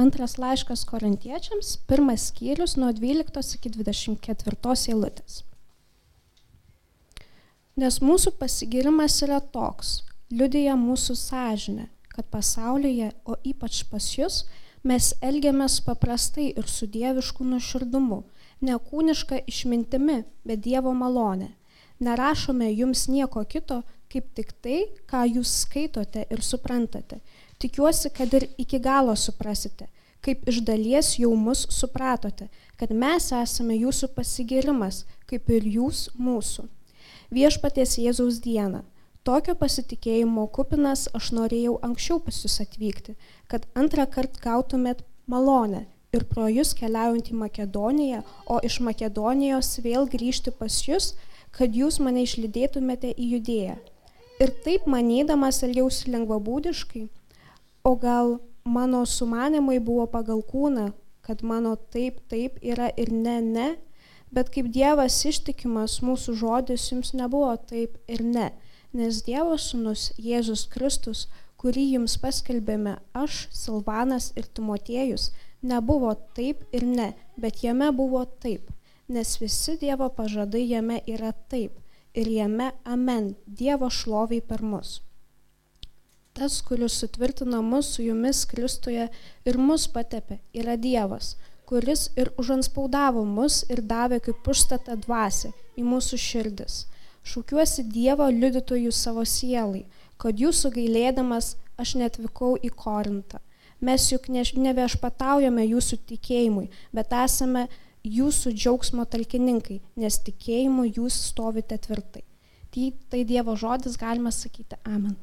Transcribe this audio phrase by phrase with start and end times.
[0.00, 5.42] Antras laiškas korintiečiams, pirmas skyrius nuo 12 iki 24 eilutės.
[7.80, 9.90] Nes mūsų pasigirimas yra toks,
[10.32, 14.42] liudija mūsų sąžinė, kad pasaulyje, o ypač pas jūs,
[14.84, 18.22] mes elgiamės paprastai ir su dievišku nuoširdumu,
[18.60, 21.52] ne kūniška išmintimi, bet Dievo malonė.
[22.00, 23.82] Nerašome jums nieko kito,
[24.12, 24.78] kaip tik tai,
[25.10, 27.20] ką jūs skaitote ir suprantate.
[27.60, 29.86] Tikiuosi, kad ir iki galo suprasite,
[30.24, 32.46] kaip iš dalies jau mus supratote,
[32.80, 36.64] kad mes esame jūsų pasigirimas, kaip ir jūs mūsų.
[37.36, 38.80] Viešpaties Jėzaus dieną.
[39.28, 43.18] Tokio pasitikėjimo kupinas aš norėjau anksčiau pas jūs atvykti,
[43.52, 45.84] kad antrą kartą gautumėt malonę
[46.16, 51.12] ir pro jūs keliaujant į Makedoniją, o iš Makedonijos vėl grįžti pas jūs,
[51.52, 53.76] kad jūs mane išlydėtumėte į judėją
[54.40, 57.02] ir taip manydamas elgiausi lengvabūdiškai,
[57.84, 60.90] o gal mano sumanimai buvo pagal kūną,
[61.24, 63.68] kad mano taip, taip yra ir ne, ne,
[64.30, 68.50] bet kaip Dievas ištikimas mūsų žodis jums nebuvo taip ir ne,
[68.92, 71.26] nes Dievo sūnus Jėzus Kristus,
[71.60, 75.30] kurį jums paskelbėme aš, Silvanas ir Timotiejus,
[75.62, 78.70] nebuvo taip ir ne, bet jame buvo taip,
[79.08, 81.76] nes visi Dievo pažadai jame yra taip
[82.14, 85.00] ir jame amen, Dievo šloviai per mus.
[86.40, 89.02] Tas, kuris sutvirtino mus su jumis Kristuje
[89.44, 91.34] ir mus patepė, yra Dievas,
[91.68, 96.78] kuris ir užanspaudavo mus ir davė kaip užstatą dvasę į mūsų širdis.
[97.28, 99.84] Šaukiuosi Dievo liudytojų savo sielai,
[100.16, 103.44] kad jūsų gailėdamas aš netvykau į Korintą.
[103.84, 107.68] Mes juk neviešpataujame jūsų tikėjimui, bet esame
[108.00, 112.24] jūsų džiaugsmo talkininkai, nes tikėjimu jūs stovite tvirtai.
[112.72, 115.20] Tai, tai Dievo žodis galima sakyti Amen.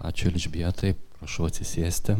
[0.00, 2.16] Ačiū Elžbietai, prašau atsisėsti.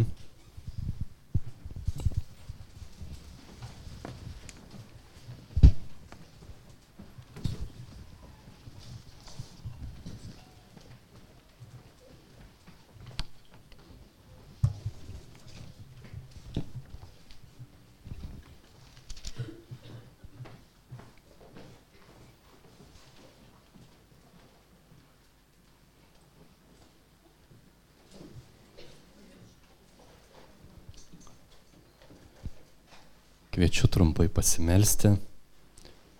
[33.61, 35.09] Kviečiu trumpai pasimelsti.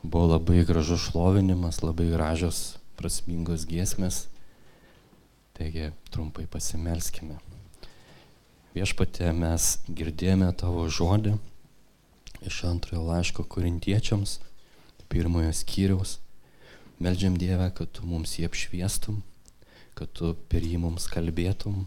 [0.03, 4.29] Buvo labai gražus šlovinimas, labai gražios, prasmingos giesmės.
[5.59, 7.41] Taigi trumpai pasimelskime.
[8.71, 11.35] Viešpatė, mes girdėjome tavo žodį
[12.47, 14.39] iš antrojo laiško korintiečiams,
[15.11, 16.21] pirmojo skyriaus.
[17.03, 19.25] Meldžiam Dievę, kad tu mums jį apšviestum,
[19.99, 21.83] kad tu per jį mums kalbėtum,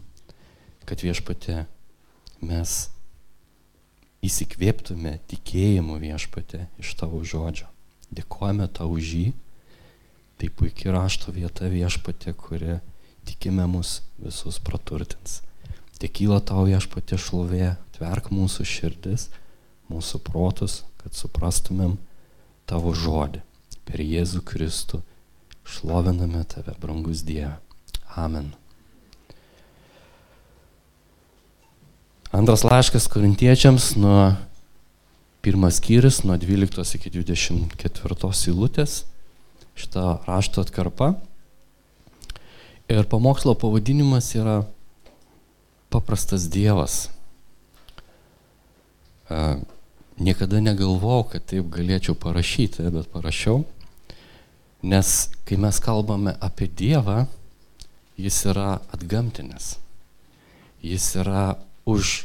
[0.84, 1.64] kad viešpatė
[2.44, 2.82] mes
[4.24, 7.68] įsikvėptume tikėjimu viešpate iš tavo žodžio.
[8.14, 9.26] Dėkojame tau už jį.
[10.38, 12.80] Tai puikiai rašto vieta viešpate, kuri
[13.28, 15.42] tikime mus visus praturtins.
[16.02, 19.28] Tekyla tau viešpate šlovė, tverk mūsų širdis,
[19.92, 21.96] mūsų protus, kad suprastumėm
[22.66, 23.44] tavo žodį.
[23.84, 25.02] Per Jėzų Kristų
[25.68, 27.58] šloviname tave, brangus Dieve.
[28.16, 28.54] Amen.
[32.34, 34.32] Antras laiškas korintiečiams nuo
[35.38, 38.94] pirmas skyrius, nuo 12 iki 24 eilutės,
[39.78, 41.12] šitą rašto atkarpa.
[42.90, 44.64] Ir pamokslo pavadinimas yra
[45.94, 47.04] paprastas Dievas.
[50.18, 53.60] Niekada negalvojau, kad taip galėčiau parašyti, bet parašiau.
[54.82, 55.12] Nes
[55.46, 57.28] kai mes kalbame apie Dievą,
[58.18, 59.76] jis yra atgamtinis.
[60.82, 61.44] Jis yra
[61.84, 62.24] už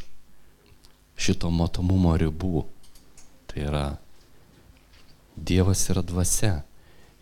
[1.19, 2.63] šito matomumo ribų.
[3.49, 3.85] Tai yra
[5.35, 6.61] Dievas yra dvasia,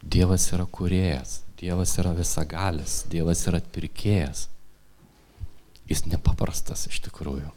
[0.02, 4.48] Dievas yra kuriejas, Dievas yra visagalis, Dievas yra atpirkėjas.
[5.88, 7.50] Jis nepaprastas iš tikrųjų.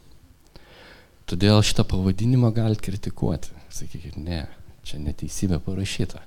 [1.31, 3.54] Todėl šitą pavadinimą galite kritikuoti.
[3.70, 4.44] Sakykit, ne,
[4.87, 6.22] čia neteisybė parašyta.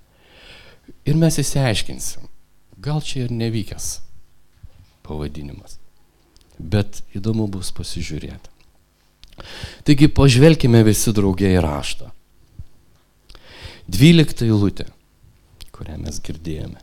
[1.08, 2.28] Ir mes įsiaiškinsim,
[2.84, 3.94] gal čia ir nevykęs
[5.04, 5.80] pavadinimas
[6.60, 8.53] bet įdomu bus pasižiūrėti.
[9.84, 12.10] Taigi pažvelkime visi draugiai raštą.
[13.90, 14.88] Dvylikta eilutė,
[15.76, 16.80] kurią mes girdėjome.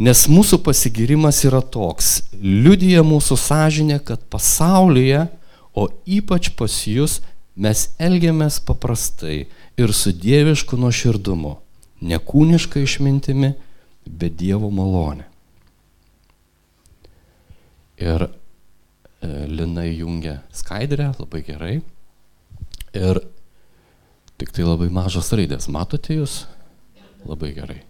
[0.00, 5.26] Nes mūsų pasigirimas yra toks, liudija mūsų sąžinė, kad pasaulyje,
[5.76, 7.18] o ypač pas jūs,
[7.60, 11.58] mes elgiamės paprastai ir su dievišku nuoširdumu,
[12.00, 13.52] nekūniška išmintimi,
[14.06, 15.26] bet Dievo malonė.
[18.00, 18.30] Ir
[19.22, 21.76] e, Linai jungia skaidrę labai gerai.
[22.96, 23.20] Ir
[24.40, 25.68] tik tai labai mažos raidės.
[25.72, 26.42] Matote jūs?
[27.28, 27.80] Labai gerai.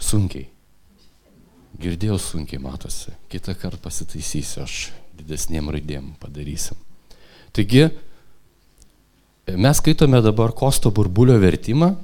[0.00, 0.48] Sunkiai.
[1.80, 3.14] Girdėjau sunkiai matosi.
[3.32, 6.76] Kitą kartą pasitaisysiu, aš didesniem raidėm padarysim.
[7.56, 7.88] Taigi,
[9.56, 11.94] mes skaitome dabar Kosto burbulio vertimą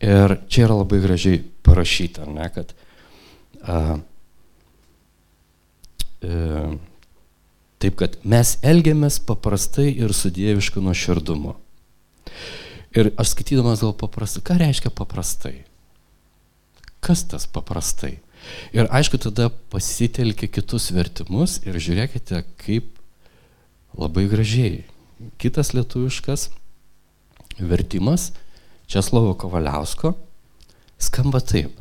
[0.00, 2.72] ir čia yra labai gražiai parašyta, ne, kad
[3.60, 3.98] a,
[6.20, 11.56] taip, kad mes elgiamės paprastai ir su dievišku nuoširdumu.
[12.96, 15.60] Ir aš skaitydamas gal paprastai, ką reiškia paprastai?
[17.00, 18.18] Kas tas paprastai?
[18.74, 22.96] Ir aišku, tada pasitelkė kitus vertimus ir žiūrėkite, kaip
[23.96, 24.82] labai gražiai.
[25.40, 26.48] Kitas lietuviškas
[27.60, 28.30] vertimas
[28.90, 30.14] Česlovo Kovaliausko
[31.00, 31.79] skamba taip.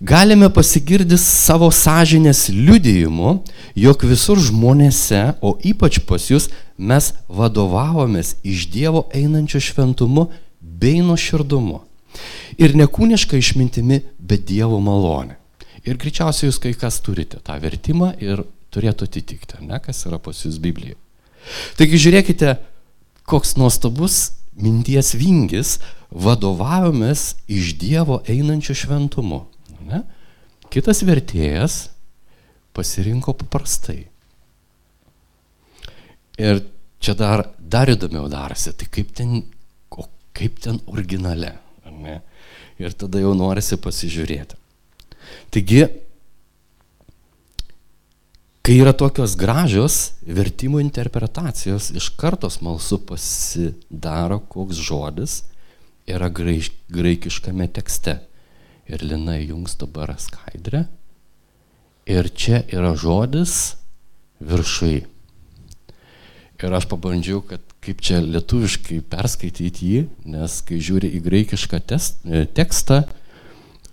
[0.00, 3.32] Galime pasigirdi savo sąžinės liudijimu,
[3.74, 6.48] jog visur žmonėse, o ypač pas jūs,
[6.78, 10.28] mes vadovavomės iš Dievo einančio šventumu
[10.60, 11.82] bei nuoširdumu.
[12.58, 15.36] Ir nekūniška išmintimi, bet Dievo malonė.
[15.86, 18.44] Ir greičiausiai jūs kai kas turite tą vertimą ir
[18.74, 20.98] turėtų atitikti, ne, kas yra pas jūs Biblijoje.
[21.78, 22.58] Taigi žiūrėkite,
[23.28, 25.76] koks nuostabus minties vingis
[26.10, 29.42] vadovavomės iš Dievo einančio šventumu.
[29.88, 30.02] Ne?
[30.72, 31.88] Kitas vertėjas
[32.76, 34.02] pasirinko paprastai.
[36.38, 36.60] Ir
[37.02, 39.40] čia dar, dar įdomiau darosi, tai kaip ten,
[39.90, 40.06] o
[40.36, 41.56] kaip ten originale.
[42.78, 44.54] Ir tada jau norisi pasižiūrėti.
[45.50, 45.82] Taigi,
[48.68, 49.94] kai yra tokios gražios
[50.28, 55.36] vertimų interpretacijos, iš karto smalsu pasidaro, koks žodis
[56.04, 58.18] yra graikiškame tekste.
[58.84, 60.82] Ir Lina jungs dabar skaidrę.
[62.04, 63.54] Ir čia yra žodis
[64.44, 65.00] viršui.
[66.60, 71.80] Ir aš pabandžiau, kad kaip čia lietuviškai perskaityti jį, nes kai žiūri į graikišką
[72.52, 73.00] tekstą,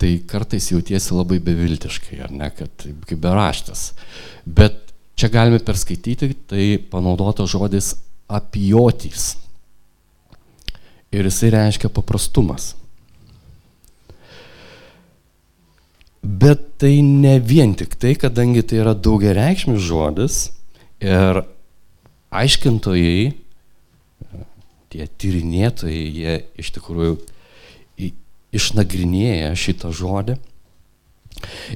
[0.02, 3.92] tai kartais jautiesi labai beviltiškai, ar ne, kad kaip beraštas.
[4.46, 7.94] Bet čia galime perskaityti, tai panaudotas žodis
[8.28, 9.36] apijotys.
[11.16, 12.74] Ir jisai reiškia paprastumas.
[16.26, 20.40] Bet tai ne vien tik tai, kadangi tai yra daugia reikšmis žodis
[21.00, 21.44] ir
[22.36, 23.30] aiškintojai,
[24.92, 27.20] tie tyrinėtojai, jie iš tikrųjų
[28.56, 30.38] išnagrinėja šitą žodį.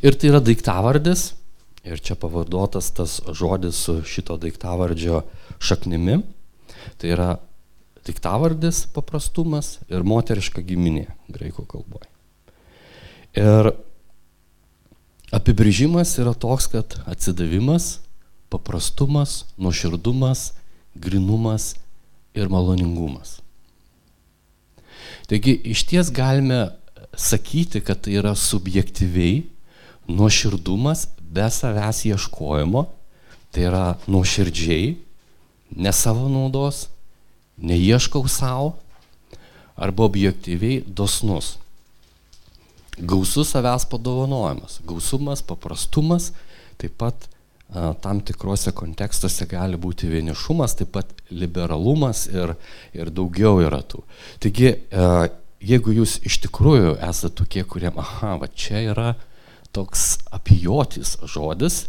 [0.02, 1.34] Ir tai yra daiktavardis,
[1.84, 5.24] ir čia pavaduotas tas žodis su šito daiktavardžio
[5.60, 6.22] šaknimi.
[7.00, 7.30] Tai yra
[8.08, 12.10] daiktavardis paprastumas ir moteriška giminė graikų kalboje.
[13.38, 13.72] Ir
[15.36, 18.00] apibrėžimas yra toks, kad atsidavimas
[18.50, 20.54] paprastumas, nuoširdumas,
[20.98, 21.76] grinumas
[22.34, 23.38] ir maloningumas.
[25.30, 26.72] Taigi iš ties galime
[27.14, 29.44] sakyti, kad tai yra subjektyviai
[30.10, 32.88] nuoširdumas be savęs ieškojimo,
[33.54, 34.96] tai yra nuoširdžiai,
[35.78, 36.88] ne savo naudos,
[37.62, 38.74] neieškau savo,
[39.78, 41.58] arba objektyviai dosnus.
[43.00, 46.34] Gausus savęs padovanojimas, gausumas, paprastumas,
[46.82, 47.30] taip pat
[48.02, 52.56] tam tikrose kontekstuose gali būti vienišumas, taip pat liberalumas ir,
[52.98, 54.02] ir daugiau yra tų.
[54.42, 54.74] Taigi,
[55.62, 59.14] jeigu jūs iš tikrųjų esate tokie, kuriem, aha, va čia yra
[59.76, 61.84] toks apijotis žodis,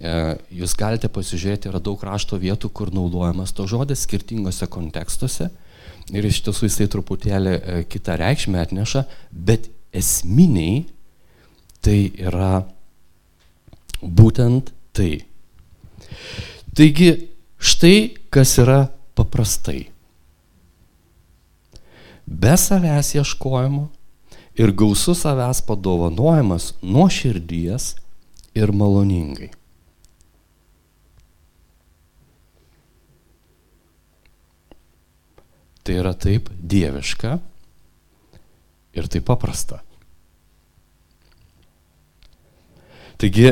[0.00, 5.50] jūs galite pasižiūrėti, yra daug rašto vietų, kur naudojamas to žodis skirtingose kontekstuose
[6.10, 10.86] ir iš tiesų jisai truputėlį kitą reikšmę atneša, bet esminiai
[11.84, 12.64] tai yra
[14.02, 15.24] būtent tai.
[16.76, 17.10] Taigi,
[17.60, 17.96] štai
[18.32, 19.88] kas yra paprastai.
[22.26, 23.88] Be savęs ieškojimo
[24.60, 27.94] ir gausų savęs padovanojimas nuo širdies
[28.56, 29.50] ir maloningai.
[35.82, 37.34] Tai yra taip dieviška
[38.94, 39.80] ir taip paprasta.
[43.18, 43.50] Taigi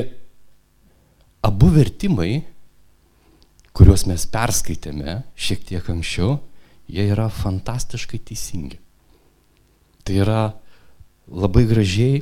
[1.42, 2.42] abu vertimai,
[3.76, 6.38] kuriuos mes perskaitėme šiek tiek anksčiau,
[6.90, 8.80] jie yra fantastiškai teisingi.
[10.04, 10.42] Tai yra
[11.30, 12.20] labai gražiai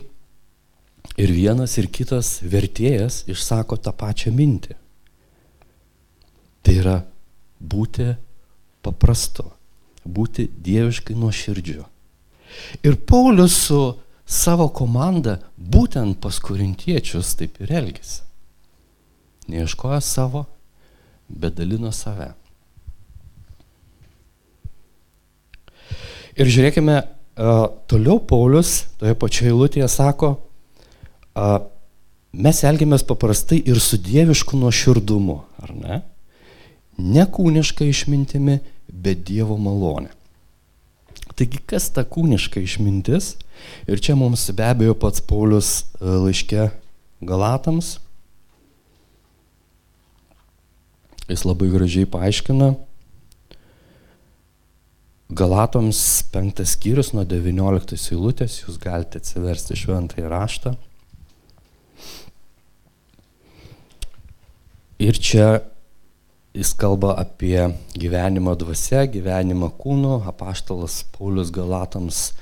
[1.18, 4.76] ir vienas ir kitas vertėjas išsako tą pačią mintį.
[6.62, 6.98] Tai yra
[7.58, 8.12] būti
[8.84, 9.48] paprastu,
[10.04, 11.82] būti dieviškai nuoširdžiu.
[12.84, 13.80] Ir Paulius su
[14.28, 18.27] savo komanda būtent pas korintiečius taip ir elgėsi.
[19.48, 20.44] Neieškojo savo,
[21.28, 22.32] bet dalino save.
[26.38, 27.00] Ir žiūrėkime,
[27.90, 30.34] toliau Paulius toje pačioje eilutėje sako,
[32.32, 36.00] mes elgiamės paprastai ir su dievišku nuoširdumu, ar ne?
[36.98, 40.10] Ne kūniška išmintimi, bet Dievo malonė.
[41.38, 43.36] Taigi, kas ta kūniška išmintis?
[43.86, 45.84] Ir čia mums be abejo pats Paulius e,
[46.24, 46.70] laiške
[47.22, 47.98] Galatams.
[51.28, 52.72] Jis labai gražiai paaiškina.
[55.38, 56.00] Galatoms
[56.32, 60.72] penktas skyrius nuo 19 eilutės, jūs galite atsiversti šventąjį raštą.
[64.98, 65.50] Ir čia
[66.58, 72.32] Jis kalba apie gyvenimą dvasia, gyvenimą kūnu, apaštalas Paulius Galatams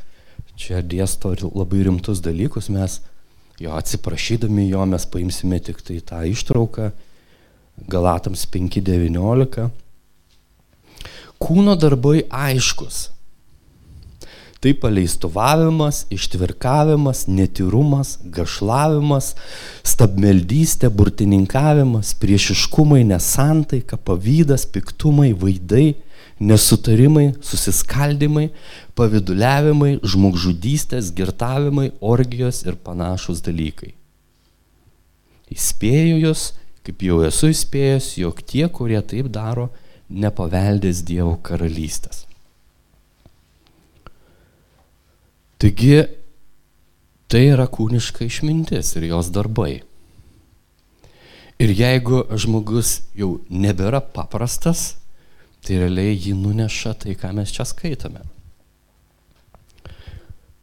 [0.57, 3.01] čia dėsto labai rimtus dalykus, mes
[3.61, 6.93] jo atsiprašydami jo mes paimsime tik tai tą ištrauką,
[7.85, 9.69] Galatams 5.19.
[11.37, 13.11] Kūno darbai aiškus,
[14.67, 19.35] Tai paleistuvavimas, ištvirkavimas, netirumas, gašlavimas,
[19.87, 25.93] stabmeldystė, burtininkavimas, priešiškumai, nesantaika, pavydas, piktumai, vaidai,
[26.41, 28.49] nesutarimai, susiskaldimai,
[28.99, 33.93] paviduliavimai, žmogžudystės, girtavimai, orgijos ir panašus dalykai.
[35.53, 36.49] Įspėju jūs,
[36.87, 39.71] kaip jau esu įspėjęs, jog tie, kurie taip daro,
[40.07, 42.25] nepaveldės Dievo karalystės.
[45.59, 46.05] Taigi
[47.33, 49.81] tai yra kūniška išmintis ir jos darbai.
[51.57, 54.99] Ir jeigu žmogus jau nebėra paprastas,
[55.65, 58.21] tai realiai jį nuneša tai, ką mes čia skaitome.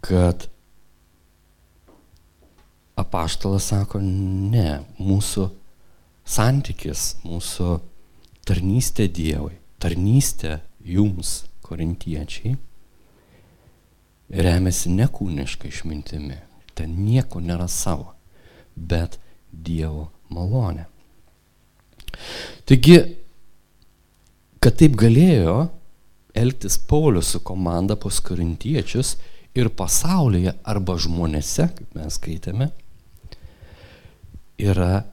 [0.06, 0.46] Kad
[3.00, 5.50] apaštalas sako, ne, mūsų
[6.26, 7.78] santykis, mūsų
[8.48, 12.56] tarnystė Dievui, tarnystė jums, korintiečiai,
[14.34, 16.40] remiasi ne kūniška išmintimi,
[16.76, 18.14] ten nieko nėra savo,
[18.76, 19.20] bet
[19.52, 20.88] Dievo malonė.
[22.68, 22.98] Taigi,
[24.64, 25.58] kad taip galėjo
[26.34, 29.16] elgtis Paulius su komanda pas korintiečius
[29.58, 32.70] ir pasaulyje arba žmonėse, kaip mes skaitėme,
[34.58, 35.04] yra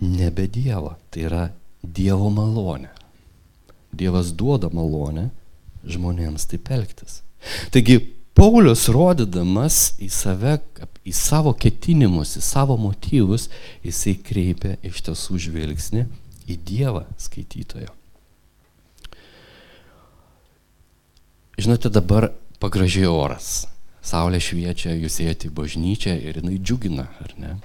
[0.00, 1.48] nebe Dievo, tai yra
[1.82, 2.90] Dievo malonė.
[3.94, 5.28] Dievas duoda malonę
[5.88, 7.22] žmonėms taip elgtis.
[7.72, 7.98] Taigi
[8.38, 10.58] Paulius rodydamas į save,
[11.02, 13.48] į savo ketinimus, į savo motyvus,
[13.82, 16.04] jisai kreipia iš tiesų žvilgsnį
[16.46, 17.90] į Dievą skaitytojo.
[21.58, 22.28] Žinote, dabar
[22.62, 23.66] pagražėjo oras.
[24.06, 27.56] Saulė šviečia, jūs ėjate į bažnyčią ir jinai džiugina, ar ne?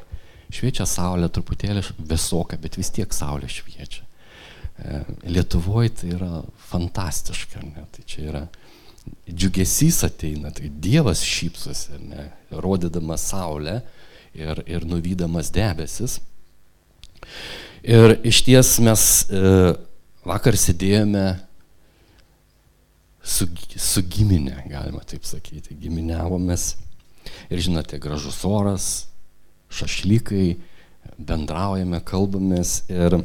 [0.53, 4.03] Šviečia saulė truputėlį vėsoka, bet vis tiek saulė šviečia.
[4.77, 7.85] E, Lietuvoje tai yra fantastiška, ne?
[7.93, 8.43] Tai čia yra
[9.27, 13.79] džiugesys ateina, tai Dievas šypsosi, ne, rodydamas saulę
[14.35, 16.19] ir, ir nuvydamas debesis.
[17.83, 19.73] Ir iš ties mes e,
[20.23, 21.25] vakar sėdėjome
[23.23, 26.73] su, su giminė, galima taip sakyti, giminiavomės.
[27.51, 28.87] Ir žinote, gražus oras,
[29.75, 30.47] šašlykai,
[31.17, 33.19] bendraujame, kalbamės ir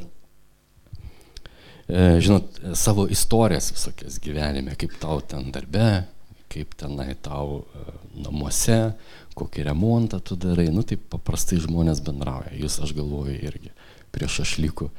[1.88, 6.04] E, žinot, savo istorijas visokias gyvenime, kaip tau ten darbe,
[6.52, 7.84] kaip tenai tau e,
[8.26, 8.92] namuose,
[9.38, 12.52] kokį remontą tu darai, nu taip paprastai žmonės bendrauja.
[12.60, 13.72] Jūs, aš galvoju, irgi
[14.12, 14.90] prieš ašlikų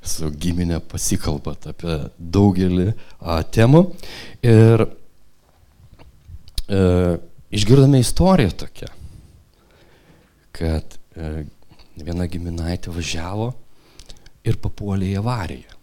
[0.00, 2.88] su giminė pasikalbat apie daugelį
[3.20, 3.84] a, temų.
[4.40, 4.86] Ir
[6.72, 6.80] e,
[7.52, 8.88] išgirdome istoriją tokią,
[10.60, 11.32] kad e,
[11.96, 13.50] viena giminaitė važiavo
[14.44, 15.80] ir papuolė į avariją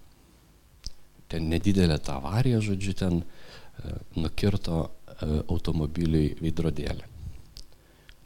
[1.31, 7.13] ten nedidelė ta avarija, žodžiu, ten e, nukirto e, automobiliui veidrodėlį.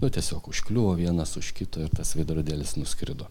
[0.01, 3.27] Nu, tiesiog užkliuvo vienas už kito ir tas veidrodėlis nuskrido.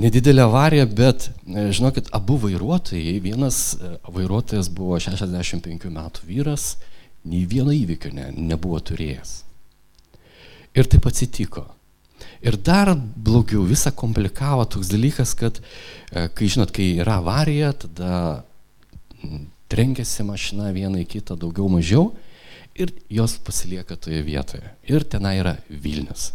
[0.00, 3.76] Nedidelė avarija, bet, žinokit, abu vairuotojai, vienas
[4.08, 6.72] vairuotojas buvo 65 metų vyras,
[7.26, 9.34] nei vieno įvykio ne, nebuvo turėjęs.
[10.76, 11.64] Ir taip atsitiko.
[12.40, 18.12] Ir dar blogiau visą komplikavo toks dalykas, kad e, kai žinot, kai yra avarija, tada
[19.70, 22.10] trenkiasi mašina vieną į kitą daugiau mažiau
[22.80, 24.72] ir jos pasilieka toje vietoje.
[24.88, 26.30] Ir tenai yra Vilnius.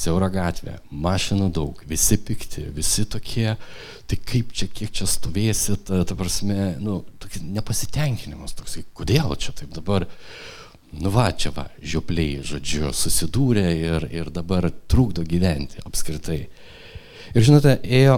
[0.00, 3.56] Siaura gatvė, mašinų daug, visi pikti, visi tokie,
[4.08, 9.74] tai kaip čia, kiek čia stovėsit, ta, prasme, nu, toks nepasitenkinimas, toksai, kodėl čia taip
[9.74, 10.06] dabar,
[10.98, 16.40] nu va, čia va, žiopliai, žodžiu, susidūrė ir, ir dabar trukdo gyventi apskritai.
[17.30, 18.16] Ir žinote, ėjo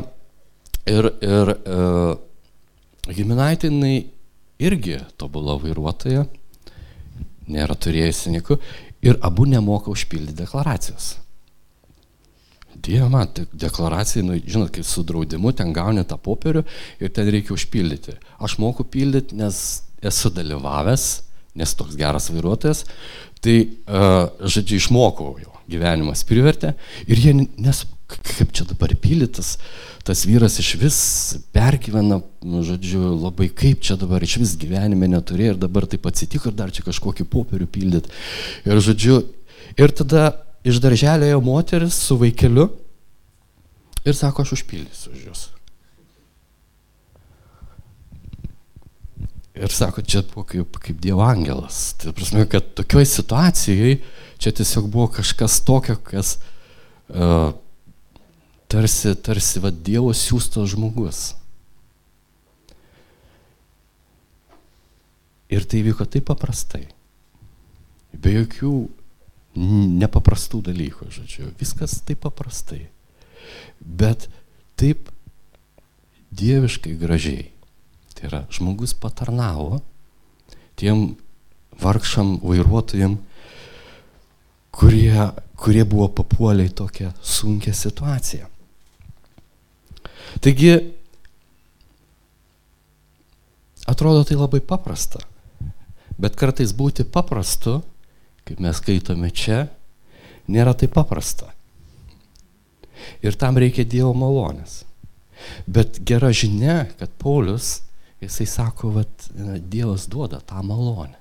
[0.88, 2.14] ir, ir uh,
[3.12, 3.96] giminaitinai
[4.62, 6.24] irgi tobula vairuotoja,
[7.52, 8.56] nėra turėjusi nieko,
[9.02, 11.16] ir abu nemoka užpildyti deklaracijos.
[12.82, 16.64] Dieve man, deklaracija, nu, žinot, kaip su draudimu, ten gauni tą popierių
[17.02, 18.16] ir ten reikia užpildyti.
[18.42, 21.04] Aš moku pildyti, nes esu dalyvavęs,
[21.58, 22.84] nes toks geras vairuotojas,
[23.42, 23.56] tai,
[23.88, 26.74] uh, žodžiu, išmokau jo, gyvenimas privertė
[27.08, 29.56] ir jie, nes kaip čia dabar pyldytas,
[30.06, 30.98] tas vyras iš vis
[31.54, 36.50] pergyvena, nu, žodžiu, labai kaip čia dabar iš vis gyvenime neturėjo ir dabar taip atsitiko
[36.50, 38.12] ir dar čia kažkokį popierių pildyti.
[38.68, 39.22] Ir, žodžiu,
[39.78, 40.32] ir tada
[40.66, 42.68] iš darželio moteris su vaikeliu
[44.04, 45.48] ir sako, aš užpildysiu už jūs.
[49.62, 51.92] Ir sako, čia buvo kaip, kaip Dievo angelas.
[52.00, 54.00] Tai prasme, kad tokioj situacijai
[54.42, 56.34] čia tiesiog buvo kažkas tokio, kas
[57.12, 57.52] uh,
[58.66, 61.22] tarsi, tarsi va, Dievo siūstas žmogus.
[65.52, 66.88] Ir tai vyko taip paprastai.
[68.12, 68.74] Be jokių
[70.02, 71.50] nepaprastų dalykų, žodžiu.
[71.60, 72.86] Viskas taip paprastai.
[73.78, 74.26] Bet
[74.80, 75.10] taip
[76.32, 77.50] dieviškai gražiai.
[78.22, 79.80] Tai yra, žmogus patarnavo
[80.78, 81.16] tiem
[81.82, 83.18] vargšam vairuotojim,
[84.70, 85.26] kurie,
[85.58, 88.46] kurie buvo papuolę į tokią sunkę situaciją.
[90.38, 90.70] Taigi,
[93.90, 95.18] atrodo tai labai paprasta,
[96.14, 97.80] bet kartais būti paprastu
[98.46, 99.66] kaip mes skaitome čia,
[100.50, 101.52] nėra taip paprasta.
[103.22, 104.82] Ir tam reikia Dievo malonės.
[105.66, 107.82] Bet gera žinia, kad Paulius,
[108.22, 109.26] jisai sako, kad
[109.68, 111.18] Dievas duoda tą malonę.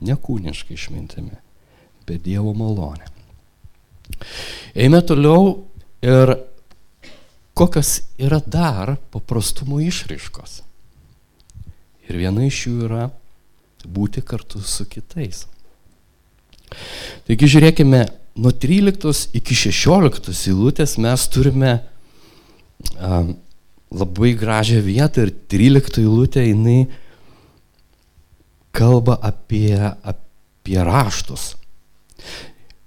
[0.00, 1.36] Ne kūniškai išmintimi,
[2.08, 3.08] bet Dievo malonę.
[4.76, 5.66] Eime toliau
[6.04, 6.36] ir
[7.56, 10.60] kokios yra dar paprastumo išraiškos.
[12.06, 13.08] Ir viena iš jų yra
[13.86, 15.46] būti kartu su kitais.
[17.26, 18.02] Taigi žiūrėkime,
[18.42, 23.22] nuo 13 iki 16 eilutės mes turime a,
[23.90, 26.86] labai gražią vietą ir 13 eilutė jinai
[28.76, 31.54] kalba apie, apie raštus.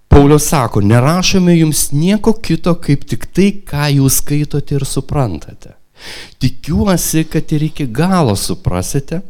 [0.10, 5.76] Paulius sako, nerašome jums nieko kito, kaip tik tai, ką jūs skaitote ir suprantate.
[6.42, 9.22] Tikiuosi, kad ir iki galo suprasite,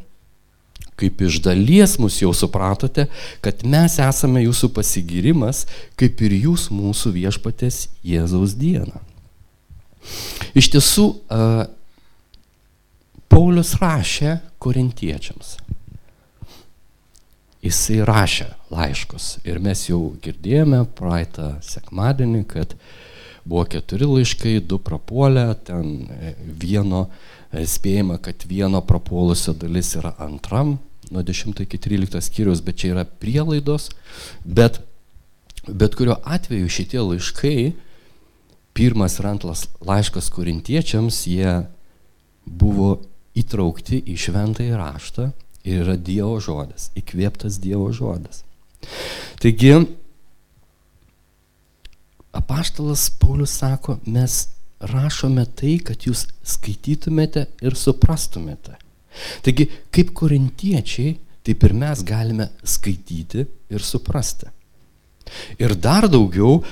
[0.99, 3.07] kaip iš dalies mus jau supratote,
[3.43, 5.65] kad mes esame jūsų pasigirimas,
[5.99, 9.08] kaip ir jūs mūsų viešpatės Jėzaus dieną.
[10.57, 11.05] Iš tiesų,
[13.29, 15.57] Paulius rašė korintiečiams.
[17.63, 22.75] Jisai rašė laiškus ir mes jau girdėjome praeitą sekmadienį, kad
[23.43, 26.07] buvo keturi laiškai, du prapuolė, ten
[26.61, 27.07] vieno
[27.51, 30.77] spėjama, kad vieno prapuolusio dalis yra antram
[31.11, 33.89] nuo 10 iki 13 skyrius, bet čia yra prielaidos,
[34.45, 34.79] bet
[35.67, 37.71] bet kuriuo atveju šitie laiškai,
[38.79, 41.51] pirmas ir antras laiškas korintiečiams, jie
[42.47, 42.93] buvo
[43.35, 45.25] įtraukti į šventąjį raštą
[45.67, 48.45] ir yra Dievo žodis, įkvėptas Dievo žodis.
[49.43, 49.73] Taigi,
[52.39, 54.45] apaštalas Paulius sako, mes
[54.79, 58.77] rašome tai, kad jūs skaitytumėte ir suprastumėte.
[59.43, 64.47] Taigi, kaip korintiečiai, taip ir mes galime skaityti ir suprasti.
[65.61, 66.63] Ir dar daugiau,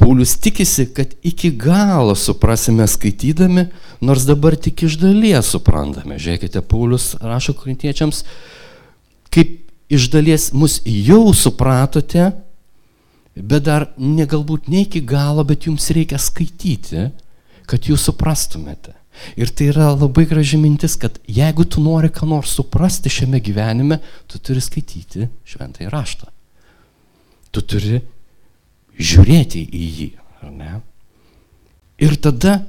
[0.00, 3.66] Paulius tikisi, kad iki galo suprasime skaitydami,
[4.00, 6.16] nors dabar tik iš dalies suprantame.
[6.16, 8.22] Žiūrėkite, Paulius rašo korintiečiams,
[9.28, 9.58] kaip
[9.92, 12.30] iš dalies mus jau supratote,
[13.36, 17.10] bet dar ne galbūt ne iki galo, bet jums reikia skaityti,
[17.68, 18.96] kad jūs suprastumėte.
[19.36, 24.00] Ir tai yra labai graži mintis, kad jeigu tu nori ką nors suprasti šiame gyvenime,
[24.30, 26.30] tu turi skaityti šventąjį raštą.
[27.50, 28.00] Tu turi
[29.00, 30.08] žiūrėti į jį?
[32.00, 32.60] Ir tada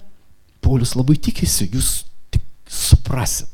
[0.61, 3.47] Paulius labai tikisi, jūs tik suprasit.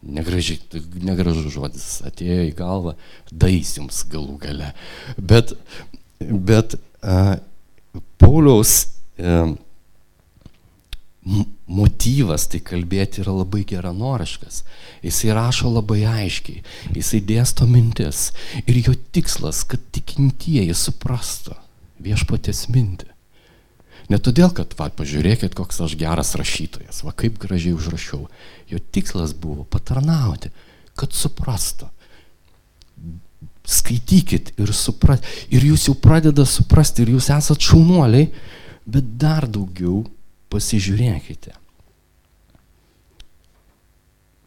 [0.00, 0.60] Negražiai,
[1.04, 2.94] negražus žodis atėjo į galvą,
[3.28, 4.70] dais jums galų gale.
[5.16, 5.52] Bet,
[6.20, 7.34] bet uh,
[8.20, 8.76] Pauliaus
[9.20, 9.52] uh,
[11.24, 14.62] motyvas tai kalbėti yra labai geranoriškas.
[15.04, 16.62] Jisai rašo labai aiškiai,
[16.96, 18.30] jisai dėsto mintis
[18.64, 21.56] ir jo tikslas, kad tikintieji suprastų
[22.00, 23.10] viešpatės mintį.
[24.10, 28.24] Ne todėl, kad, va, pažiūrėkit, koks aš geras rašytojas, va kaip gražiai užrašiau.
[28.72, 30.50] Jo tikslas buvo patarnauti,
[30.98, 31.86] kad suprastų.
[33.70, 35.22] Skaitykit ir suprat.
[35.52, 38.32] Ir jūs jau pradeda suprasti, ir jūs esat šaunuoliai,
[38.90, 40.02] bet dar daugiau
[40.50, 41.54] pasižiūrėkite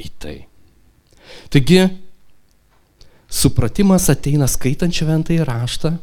[0.03, 0.37] į tai.
[1.53, 1.83] Taigi,
[3.31, 5.93] supratimas ateina skaitant šventąjį raštą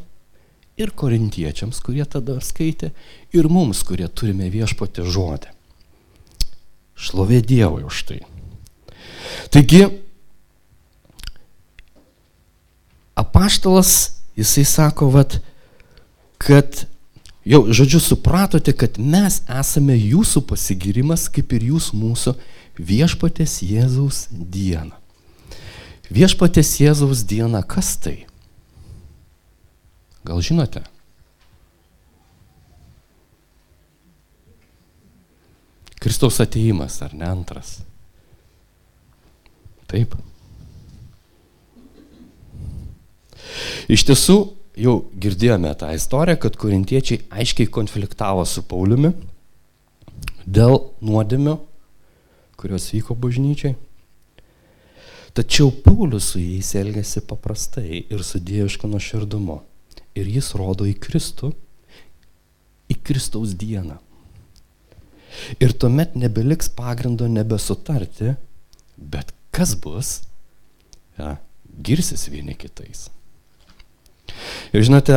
[0.80, 2.92] ir korintiečiams, kurie tada skaitė,
[3.36, 5.56] ir mums, kurie turime viešpatį žodį.
[7.00, 8.20] Šlovė Dievui už tai.
[9.52, 9.84] Taigi,
[13.20, 13.92] apaštalas,
[14.36, 15.38] jisai sako, vat,
[16.40, 16.84] kad
[17.50, 22.36] jau, žodžiu, supratote, kad mes esame jūsų pasigirimas, kaip ir jūs mūsų
[22.78, 24.94] viešpatės Jėzaus dieną.
[26.10, 28.16] Viešpatės Jėzaus diena, kas tai?
[30.26, 30.82] Gal žinote?
[36.00, 37.80] Kristaus ateimas, ar ne antras?
[39.90, 40.14] Taip.
[43.90, 44.38] Iš tiesų,
[44.78, 49.12] jau girdėjome tą istoriją, kad korintiečiai aiškiai konfliktavo su Pauliumi
[50.46, 51.56] dėl nuodėmių,
[52.60, 53.76] kurios vyko bažnyčiai.
[55.34, 59.60] Tačiau Paulius su jais elgėsi paprastai ir su dievišku nuoširdumu.
[60.18, 61.52] Ir jis rodo į Kristų,
[62.90, 64.00] į Kristaus dieną.
[65.62, 68.34] Ir tuomet nebeliks pagrindo nebesutarti,
[68.98, 70.16] bet kas bus,
[71.14, 71.36] ja,
[71.78, 73.06] girsis vieni kitais.
[74.74, 75.16] Ir žinote,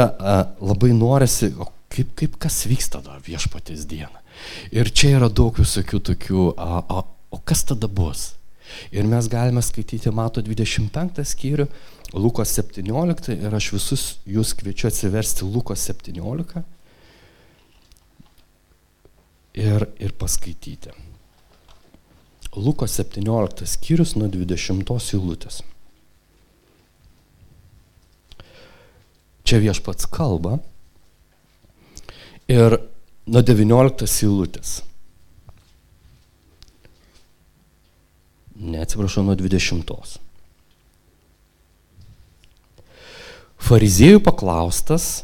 [0.61, 4.21] labai norisi, o kaip, kaip kas vyksta tada viešpatės dieną.
[4.73, 8.33] Ir čia yra daug visokių tokių, a, a, o kas tada bus?
[8.95, 11.67] Ir mes galime skaityti Mato 25 skyrių,
[12.13, 16.61] Lukos 17 ir aš visus jūs kviečiu atsiversti Lukos 17
[19.57, 20.93] ir, ir paskaityti.
[22.53, 25.63] Lukos 17 skyrius nuo 20 eilutės.
[29.43, 30.57] Čia viešpats kalba
[32.47, 32.79] ir
[33.27, 34.81] nuo 19 eilutės.
[38.63, 40.19] neatsiprašau, nuo 20.
[43.63, 45.23] Fariziejų paklaustas,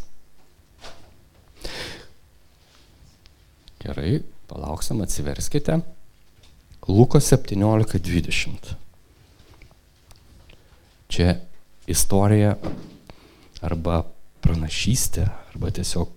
[3.84, 5.82] gerai, palauksim, atsiverskite,
[6.89, 8.71] Luko 17.20.
[11.10, 11.36] Čia
[11.89, 12.55] istorija
[13.65, 14.04] arba
[14.43, 16.12] pranašystė, arba tiesiog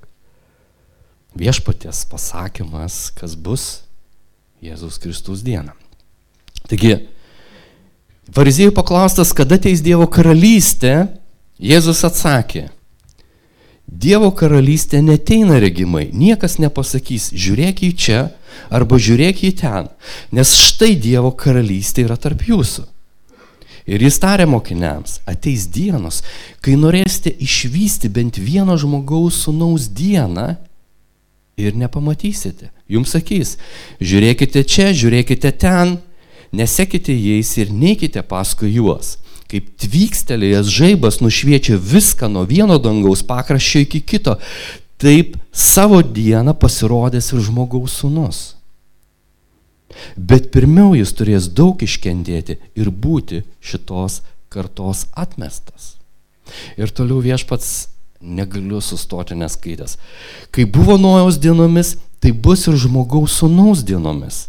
[1.38, 3.83] viešpaties pasakymas, kas bus
[4.62, 5.74] Jėzaus Kristus dieną.
[6.70, 6.94] Taigi,
[8.33, 11.09] fariziejų paklaustas, kada ateis Dievo karalystė,
[11.62, 12.68] Jėzus atsakė,
[13.92, 18.20] Dievo karalystė neteina regimai, niekas nepasakys, žiūrėk į čia
[18.72, 19.90] arba žiūrėk į ten,
[20.33, 22.87] nes štai Dievo karalystė yra tarp jūsų.
[23.86, 26.20] Ir jis tarė mokiniams, ateis dienos,
[26.62, 30.52] kai norėsite išvysti bent vieno žmogaus sunaus dieną
[31.58, 32.70] ir nepamatysite.
[32.90, 33.56] Jums sakys,
[34.00, 35.96] žiūrėkite čia, žiūrėkite ten,
[36.54, 39.16] nesekite jais ir neikite paskui juos.
[39.50, 44.38] Kaip tvykstelėjęs žaibas nušviečia viską nuo vieno dangaus pakraščio iki kito,
[45.02, 48.42] taip savo dieną pasirodės ir žmogaus sunus.
[50.16, 54.20] Bet pirmiau jis turės daug iškentėti ir būti šitos
[54.52, 55.96] kartos atmestas.
[56.76, 57.88] Ir toliau viešpats
[58.22, 59.96] negaliu sustoti neskaitęs.
[60.55, 64.46] Kai buvo nojaus dienomis, tai bus ir žmogaus sunaus dienomis.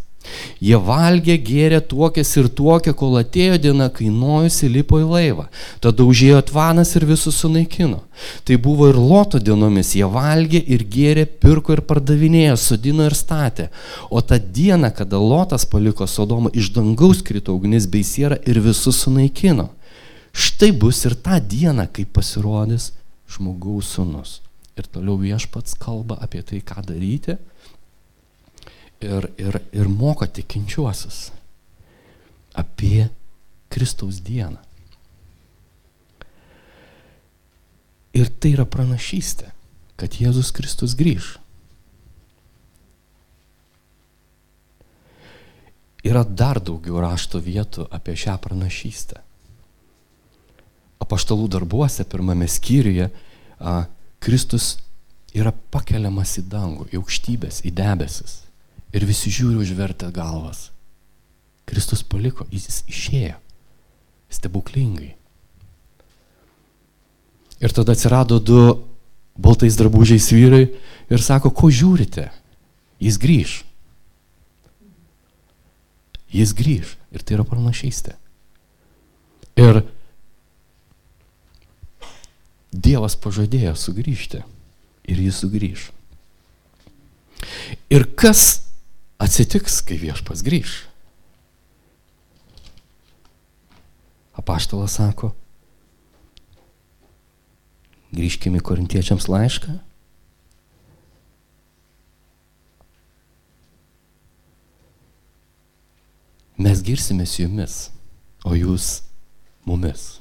[0.63, 5.45] Jie valgė, gėrė, tuokėsi ir tuokė, kol atėjo diena, kai Nojus įlipo į laivą.
[5.83, 7.99] Tada užėjo Tvanas ir visus sunaikino.
[8.47, 9.93] Tai buvo ir Loto dienomis.
[9.97, 13.69] Jie valgė ir gėrė, pirko ir pardavinėjo, sudino ir statė.
[14.09, 19.03] O tą dieną, kada Lotas paliko Sodomą, iš dangaus krito ugnis bei siera ir visus
[19.03, 19.69] sunaikino.
[20.33, 22.93] Štai bus ir tą dieną, kai pasirodys
[23.29, 24.39] žmogaus sunus.
[24.73, 27.38] Ir toliau viešpats kalba apie tai, ką daryti
[29.03, 31.31] ir, ir, ir moko tikinčiuosius
[32.53, 33.09] apie
[33.73, 34.59] Kristaus dieną.
[38.13, 39.49] Ir tai yra pranašystė,
[39.97, 41.33] kad Jėzus Kristus grįž.
[46.05, 49.21] Yra dar daugiau rašto vietų apie šią pranašystę.
[51.01, 53.09] Apaštalų darbuose, pirmame skyriuje,
[53.59, 53.85] a,
[54.23, 54.77] Kristus
[55.33, 58.43] yra pakeliamas į dangų, į aukštybės, į debesis.
[58.93, 60.69] Ir visi žiūri užvertę galvas.
[61.65, 63.39] Kristus paliko, jis išėjo.
[64.34, 65.13] Stebuklingai.
[67.63, 68.60] Ir tada atsirado du
[69.39, 70.65] baltais drabužiais vyrai
[71.10, 72.27] ir sako, ko žiūrite?
[73.01, 73.53] Jis grįž.
[76.34, 76.97] Jis grįž.
[77.13, 78.17] Ir tai yra pranašystė.
[79.62, 79.84] Ir
[82.73, 84.41] Dievas pažadėjo sugrįžti.
[85.06, 85.91] Ir jis sugrįž.
[87.93, 88.62] Ir kas
[89.23, 90.83] atsitiks, kai viešpas grįž?
[94.38, 95.31] Apaštalas sako,
[98.13, 99.77] grįžkime į korintiečiams laišką.
[106.63, 107.77] Mes girsimės jumis,
[108.45, 109.01] o jūs
[109.67, 110.19] mumis.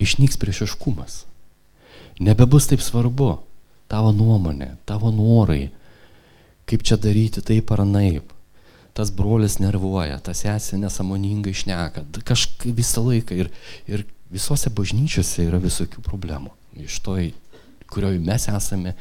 [0.00, 1.24] Išnyks priešiškumas.
[2.20, 3.38] Nebebus taip svarbu
[3.90, 5.70] tavo nuomonė, tavo norai,
[6.70, 8.32] kaip čia daryti taip ar naip.
[8.94, 13.50] Tas brolis nervuoja, tas sesė nesąmoningai šneka, kažkaip visą laiką ir,
[13.90, 16.52] ir visose bažnyčiose yra visokių problemų.
[16.84, 17.16] Iš to,
[17.90, 18.94] kurioje mes esame,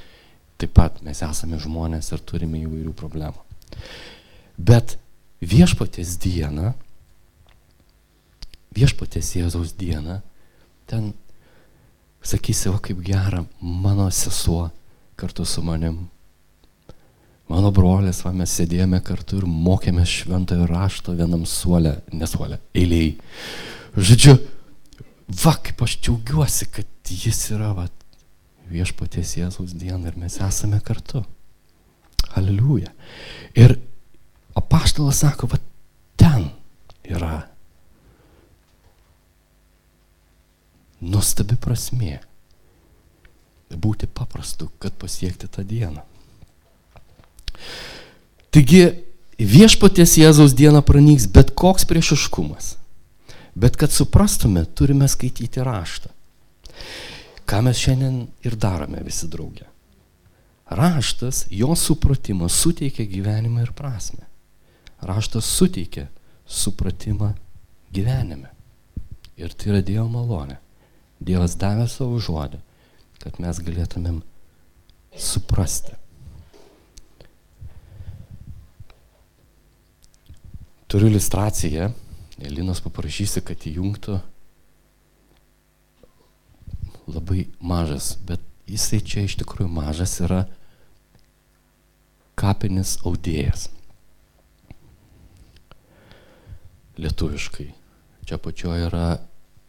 [0.61, 3.45] taip pat mes esame žmonės ir turime įvairių problemų.
[4.57, 4.97] Bet
[5.41, 6.73] viešpatės diena,
[8.75, 10.19] viešpatės Jėzaus diena,
[10.89, 11.13] ten
[12.25, 14.69] sakysi, o kaip gera, mano sesuo
[15.19, 16.07] kartu su manim.
[17.49, 23.15] Mano brolis, va, mes sėdėjome kartu ir mokėmės šventojo rašto vienam suolė, nesuolė, eiliai.
[23.97, 24.35] Žodžiu,
[25.41, 27.87] va, kaip aš džiaugiuosi, kad jis yra, va,
[28.69, 31.23] viešpaties Jėzaus diena ir mes esame kartu.
[32.37, 32.91] Aleliuja.
[33.57, 33.79] Ir
[34.59, 35.57] apaštalas sako, va,
[36.21, 36.51] ten
[37.09, 37.47] yra
[41.01, 42.19] nuostabi prasmė
[43.73, 46.05] būti paprastu, kad pasiekti tą dieną.
[48.53, 48.83] Taigi
[49.39, 52.75] viešpaties Jėzaus diena pranyks bet koks priešiškumas.
[53.59, 56.11] Bet kad suprastume, turime skaityti raštą.
[57.49, 59.65] Ką mes šiandien ir darome visi drauge.
[60.69, 64.27] Raštas, jo supratimas suteikia gyvenimą ir prasme.
[65.01, 66.07] Raštas suteikia
[66.45, 67.33] supratimą
[67.93, 68.53] gyvenime.
[69.39, 70.59] Ir tai yra Dievo malonė.
[71.19, 72.59] Dievas davė savo žodį
[73.23, 74.21] kad mes galėtumėm
[75.19, 75.98] suprasti.
[80.89, 81.91] Turiu iliustraciją,
[82.41, 84.15] Elinos paprašysi, kad įjungtų
[87.13, 90.39] labai mažas, bet jisai čia iš tikrųjų mažas yra
[92.39, 93.67] kapinis audėjas.
[96.97, 97.67] Lietuviškai.
[98.25, 99.19] Čia pačioje yra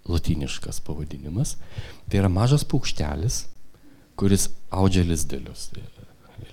[0.09, 1.59] latiniškas pavadinimas.
[2.09, 3.43] Tai yra mažas paukštelis,
[4.17, 5.69] kuris audžia lizdelius.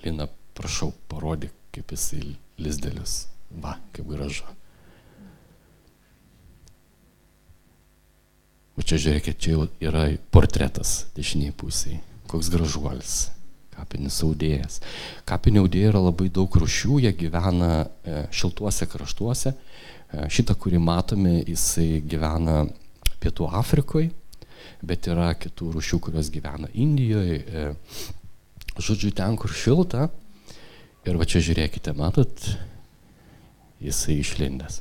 [0.04, 0.28] Lina,
[0.60, 3.22] prašau, parodyk, kaip jisai lizdelius.
[3.50, 4.44] Va, kaip gražu.
[8.78, 11.98] O čia žiūrėkit, čia jau yra portretas dešiniai pusiai.
[12.30, 13.16] Koks gražuolis.
[13.74, 14.78] Kapinis audėjas.
[15.26, 19.54] Kapinio audėjai yra labai daug rušių, jie gyvena e, šiltuose kraštuose.
[19.54, 22.64] E, šitą, kurį matome, jisai gyvena
[23.18, 24.12] Pietų Afrikoje,
[24.86, 27.42] bet yra kitų rušių, kurios gyvena Indijoje.
[27.42, 27.66] E,
[28.78, 30.06] žodžiu, ten, kur šilta.
[31.06, 32.50] Ir va čia žiūrėkite, matot,
[33.84, 34.80] jisai išlindęs.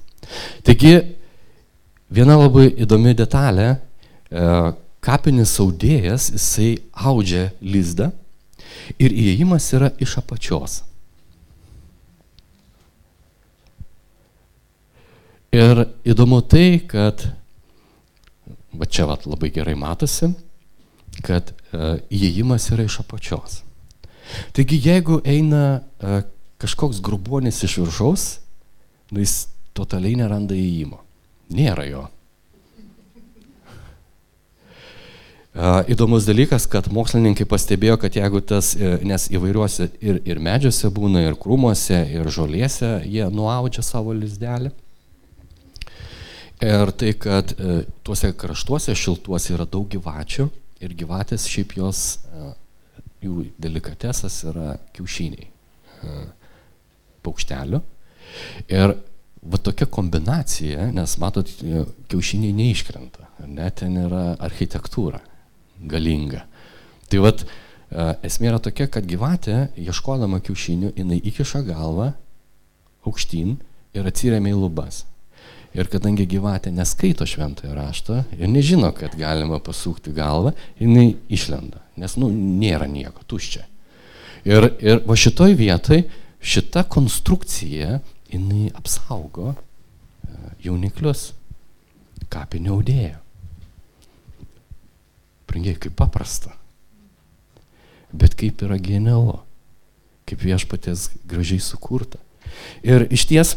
[0.67, 0.93] Taigi,
[2.09, 3.69] viena labai įdomi detalė,
[4.29, 4.47] e,
[5.03, 8.11] kapinis audėjas, jisai audžia lizdą
[8.99, 10.81] ir įėjimas yra iš apačios.
[15.55, 17.23] Ir įdomu tai, kad
[18.77, 20.29] va čia vat, labai gerai matosi,
[21.25, 23.61] kad uh, įėjimas yra iš apačios.
[24.53, 26.19] Taigi jeigu eina uh,
[26.61, 28.27] kažkoks grubonis iš viršaus,
[29.11, 31.01] nu jis totaliai neranda įėjimo.
[31.57, 32.05] Nėra jo.
[35.89, 41.37] Įdomus dalykas, kad mokslininkai pastebėjo, kad jeigu tas, nes įvairiuose ir, ir medžiuose būna, ir
[41.39, 44.69] krūmuose, ir žolėse, jie nuaudžia savo lizdelį.
[46.61, 50.47] Ir tai, kad e, tuose kraštuose šiltuose yra daug gyvačių
[50.81, 51.99] ir gyvatės šiaip jos,
[52.33, 52.47] e,
[53.25, 56.15] jų delikatesas yra kiaušiniai e,
[57.25, 57.81] paukštelių.
[58.71, 58.95] Ir
[59.47, 61.49] va tokia kombinacija, nes matot,
[62.11, 65.21] kiaušiniai neiškrenta, net ten yra architektūra
[65.87, 66.43] galinga.
[67.07, 67.45] Tai vad
[68.27, 72.11] esmė yra tokia, kad gyvatė, ieškodama kiaušinių, jinai įkiša galvą
[73.07, 73.55] aukštyn
[73.95, 75.05] ir atsiriamia į lubas.
[75.77, 82.15] Ir kadangi gyvatė neskaito šventojo rašto ir nežino, kad galima pasukti galvą, jinai išlenda, nes,
[82.17, 83.65] nu, nėra nieko, tuščia.
[84.47, 86.05] Ir, ir va šitoj vietoj
[86.41, 87.99] šita konstrukcija,
[88.31, 89.57] jinai apsaugo e,
[90.65, 91.31] jauniklius,
[92.31, 93.19] kapinio audėjo.
[95.47, 96.53] Prangiai, kaip paprasta.
[98.11, 99.37] Bet kaip yra genialu,
[100.27, 102.19] kaip viešpatės gražiai sukurta.
[102.83, 103.53] Ir iš ties,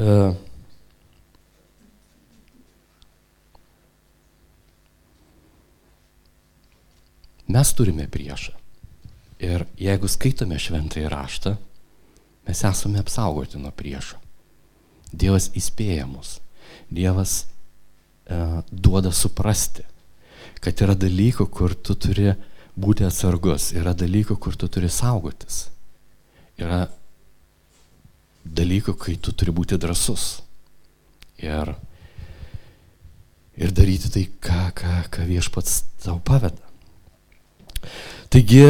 [0.00, 0.32] uh,
[7.50, 8.54] mes turime priešą.
[9.40, 11.56] Ir jeigu skaitome šventąjį raštą,
[12.48, 14.18] mes esame apsaugoti nuo priešo.
[15.12, 16.38] Dievas įspėja mus.
[16.90, 19.84] Dievas e, duoda suprasti,
[20.62, 22.32] kad yra dalykų, kur tu turi
[22.80, 25.68] būti atsargus, yra dalykų, kur tu turi saugotis.
[26.60, 26.86] Yra
[28.44, 30.40] dalykų, kai tu turi būti drasus.
[31.40, 31.72] Ir,
[33.56, 36.60] ir daryti tai, ką, ką, ką viešpats tau paveda.
[38.30, 38.64] Taigi,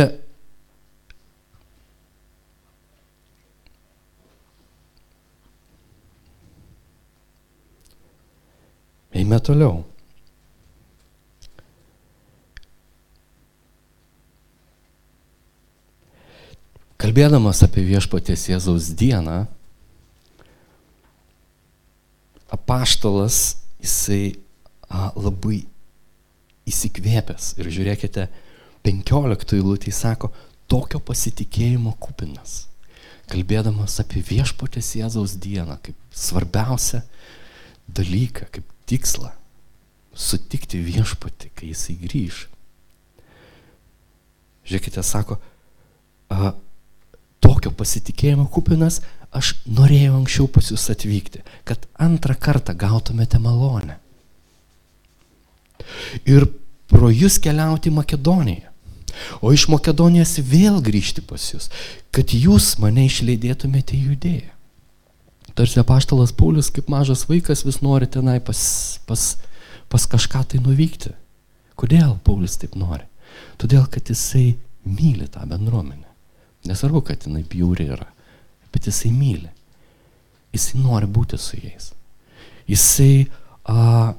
[9.15, 9.85] eime toliau.
[17.01, 19.47] Kalbėdamas apie viešpatės Jėzaus dieną,
[22.53, 23.39] apaštalas
[23.81, 24.35] jisai
[24.85, 25.63] a, labai
[26.69, 28.27] įsikvėpęs ir žiūrėkite,
[28.85, 30.29] 15 eilutė sako,
[30.71, 32.67] tokio pasitikėjimo kupinas,
[33.33, 37.01] kalbėdamas apie viešpatės Jėzaus dieną kaip svarbiausią
[37.97, 39.31] dalyką, kaip tikslą
[40.15, 42.45] sutikti viešpatį, kai jisai grįž.
[44.67, 45.39] Žiūrėkite, sako,
[46.31, 46.53] a,
[47.43, 49.01] tokio pasitikėjimo kupinas,
[49.35, 53.97] aš norėjau anksčiau pas jūs atvykti, kad antrą kartą gautumėte malonę.
[56.29, 56.51] Ir
[56.91, 58.69] pro jūs keliauti į Makedoniją.
[59.43, 61.69] O iš Makedonijos vėl grįžti pas jūs,
[62.15, 64.60] kad jūs mane išleidėtumėte į judėją.
[65.61, 68.61] Tarsi apaštalas Paulius kaip mažas vaikas vis nori tenai pas,
[69.05, 69.25] pas,
[69.93, 71.11] pas kažką tai nuvykti.
[71.77, 73.05] Kodėl Paulius taip nori?
[73.61, 74.55] Todėl, kad jisai
[74.89, 76.09] myli tą bendruomenę.
[76.65, 78.07] Nesvarbu, kad jinai bjauri yra,
[78.73, 79.51] bet jisai myli.
[80.57, 81.91] Jisai nori būti su jais.
[82.65, 83.27] Jisai
[83.69, 84.15] a,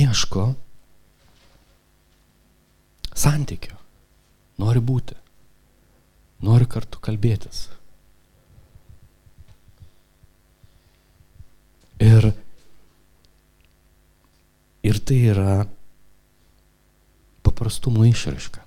[0.00, 0.46] ieško
[3.12, 3.76] santykio.
[4.64, 5.20] Nori būti.
[6.48, 7.66] Nori kartu kalbėtis.
[12.00, 12.30] Ir,
[14.80, 15.54] ir tai yra
[17.44, 18.64] paprastumo išraiška.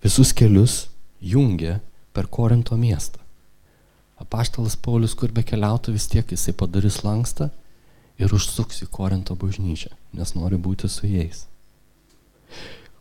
[0.00, 0.86] Visus kelius
[1.20, 1.76] jungia
[2.16, 3.20] per Korinto miestą.
[4.20, 7.50] Apaštalas Paulius, kur be keliautų, vis tiek jisai padarys lankstą
[8.20, 11.44] ir užsuks į Korinto bažnyčią, nes nori būti su jais.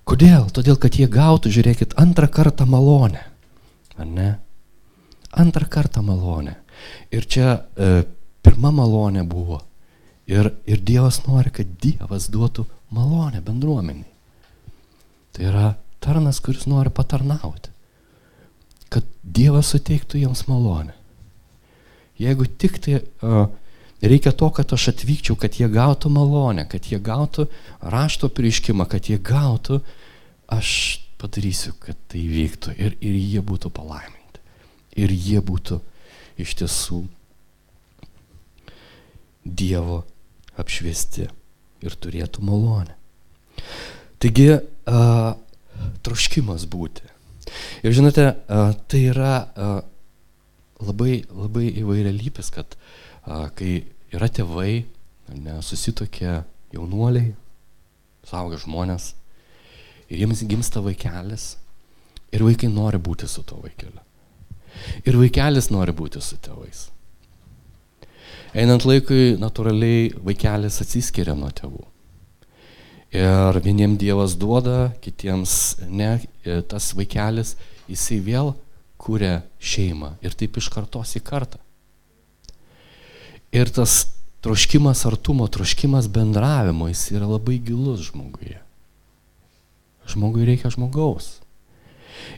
[0.09, 0.47] Kodėl?
[0.49, 3.21] Todėl, kad jie gautų, žiūrėkit, antrą kartą malonę.
[3.99, 4.29] Ar ne?
[5.37, 6.55] Antrą kartą malonę.
[7.13, 7.89] Ir čia e,
[8.41, 9.61] pirma malonė buvo.
[10.29, 14.09] Ir, ir Dievas nori, kad Dievas duotų malonę bendruomeniai.
[15.35, 15.67] Tai yra
[16.01, 17.69] tarnas, kuris nori patarnauti.
[18.89, 20.95] Kad Dievas suteiktų jiems malonę.
[22.19, 23.45] Jeigu tik tai uh,
[24.01, 27.47] reikia to, kad aš atvykčiau, kad jie gautų malonę, kad jie gautų
[27.79, 29.79] rašto prieškimą, kad jie gautų,
[30.53, 30.71] aš
[31.19, 34.43] padarysiu, kad tai vyktų ir, ir jie būtų palaiminti.
[34.99, 35.81] Ir jie būtų
[36.41, 37.03] iš tiesų
[39.49, 40.03] Dievo
[40.59, 41.29] apšviesti
[41.81, 42.93] ir turėtų malonę.
[44.19, 45.31] Taigi, uh,
[46.03, 47.07] troškimas būti.
[47.83, 48.25] Ir žinote,
[48.91, 49.33] tai yra
[50.79, 52.75] labai, labai įvairialypis, kad
[53.57, 53.71] kai
[54.13, 54.83] yra tėvai,
[55.33, 56.43] nesusitokia
[56.75, 57.33] jaunuoliai,
[58.27, 59.13] saugia žmonės,
[60.09, 61.55] ir jiems gimsta vaikelis,
[62.33, 64.01] ir vaikai nori būti su to vaikeliu.
[65.05, 66.87] Ir vaikelis nori būti su tėvais.
[68.57, 71.83] Einant laikui, natūraliai vaikelis atsiskiria nuo tėvų.
[73.13, 76.19] Ir vieniems Dievas duoda, kitiems ne,
[76.69, 77.55] tas vaikelis,
[77.89, 78.53] jisai vėl
[79.01, 81.61] kūrė šeimą ir taip iš kartos į kartą.
[83.49, 84.03] Ir tas
[84.45, 88.59] troškimas artumo, troškimas bendravimo, jis yra labai gilus žmoguje.
[90.09, 91.37] Žmogui reikia žmogaus.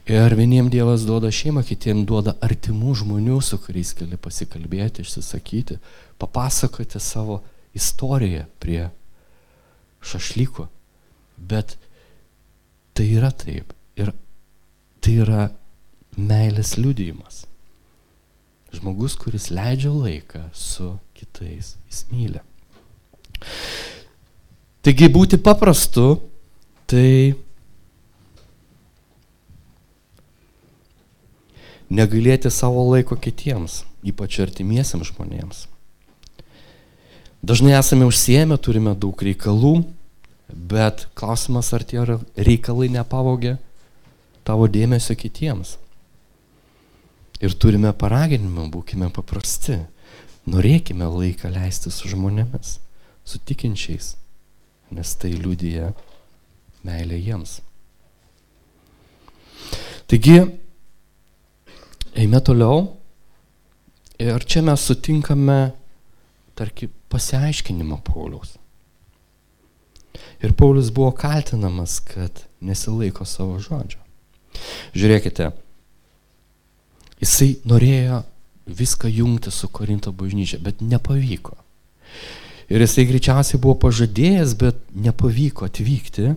[0.10, 5.78] Ir vieniems Dievas duoda šeimą, kitiems duoda artimų žmonių, su kuriais gali pasikalbėti, išsisakyti,
[6.22, 7.42] papasakoti savo
[7.78, 8.90] istoriją prie
[10.02, 10.68] šašlyko.
[11.38, 11.78] Bet
[12.98, 13.74] tai yra taip.
[13.98, 14.14] Ir
[15.02, 15.48] tai yra
[16.18, 17.46] meilės liudijimas.
[18.72, 22.42] Žmogus, kuris leidžia laiką su kitais, jis myli.
[24.82, 26.22] Taigi būti paprastu,
[26.90, 27.36] tai
[31.92, 35.66] negailėti savo laiko kitiems, ypač artimiesiams žmonėms.
[37.42, 39.82] Dažnai esame užsiemę, turime daug reikalų,
[40.48, 42.04] bet klausimas, ar tie
[42.38, 43.58] reikalai nepavogė
[44.48, 45.78] tavo dėmesio kitiems.
[47.42, 49.80] Ir turime paraginimą, būkime paprasti.
[50.46, 52.78] Norėkime laiką leisti su žmonėmis,
[53.26, 54.16] su tikinčiais,
[54.94, 55.92] nes tai liudyja
[56.86, 57.60] meilė jiems.
[60.10, 60.40] Taigi,
[62.16, 62.98] eime toliau
[64.22, 65.72] ir čia mes sutinkame,
[66.56, 68.58] tarkim, pasiaiškinimą Pauliaus.
[70.42, 74.02] Ir Paulius buvo kaltinamas, kad nesilaiko savo žodžio.
[74.98, 75.52] Žiūrėkite,
[77.22, 78.22] jisai norėjo
[78.68, 81.56] viską jungti su Korinto bažnyčia, bet nepavyko.
[82.72, 86.36] Ir jisai greičiausiai buvo pažadėjęs, bet nepavyko atvykti.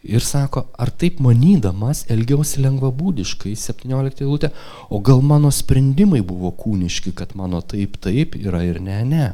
[0.00, 4.48] Ir sako, ar taip manydamas elgiausi lengvabūdiškai, 17 eilutė,
[4.88, 9.26] o gal mano sprendimai buvo kūniški, kad mano taip, taip yra ir ne, ne.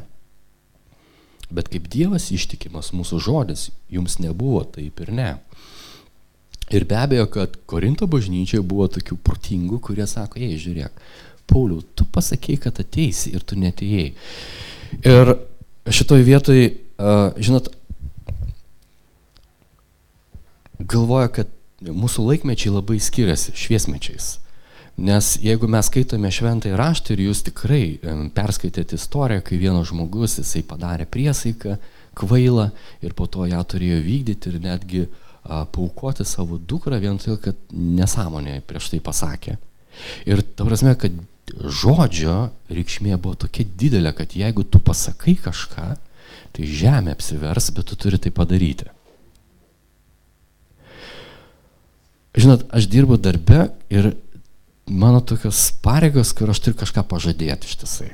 [1.47, 5.29] Bet kaip Dievas ištikimas mūsų žodis, jums nebuvo taip ir ne.
[6.67, 10.99] Ir be abejo, kad Korinto bažnyčioje buvo tokių protingų, kurie sako, ei, žiūrėk,
[11.47, 14.09] Pauliau, tu pasakėjai, kad ateisi ir tu netėjai.
[15.07, 15.31] Ir
[15.95, 16.65] šitoj vietoj,
[17.39, 17.71] žinot,
[20.89, 24.37] galvoja, kad mūsų laikmečiai labai skiriasi šviesmečiais.
[24.97, 27.83] Nes jeigu mes skaitome šventąjį raštą ir jūs tikrai
[28.33, 31.75] perskaitėte istoriją, kai vienas žmogus, jisai padarė priesaiką,
[32.17, 32.71] kvailą
[33.05, 37.59] ir po to ją turėjo vykdyti ir netgi a, paukoti savo dukrą vien tai, kad
[37.69, 39.59] nesąmonė prieš tai pasakė.
[40.25, 41.13] Ir ta prasme, kad
[41.53, 45.87] žodžio reikšmė buvo tokia didelė, kad jeigu tu pasakai kažką,
[46.57, 48.89] tai žemė apsivers, bet tu turi tai padaryti.
[52.37, 54.11] Žinot, aš dirbu darbe ir
[54.87, 58.11] mano tokios pareigos, kur aš turiu kažką pažadėti ištisai.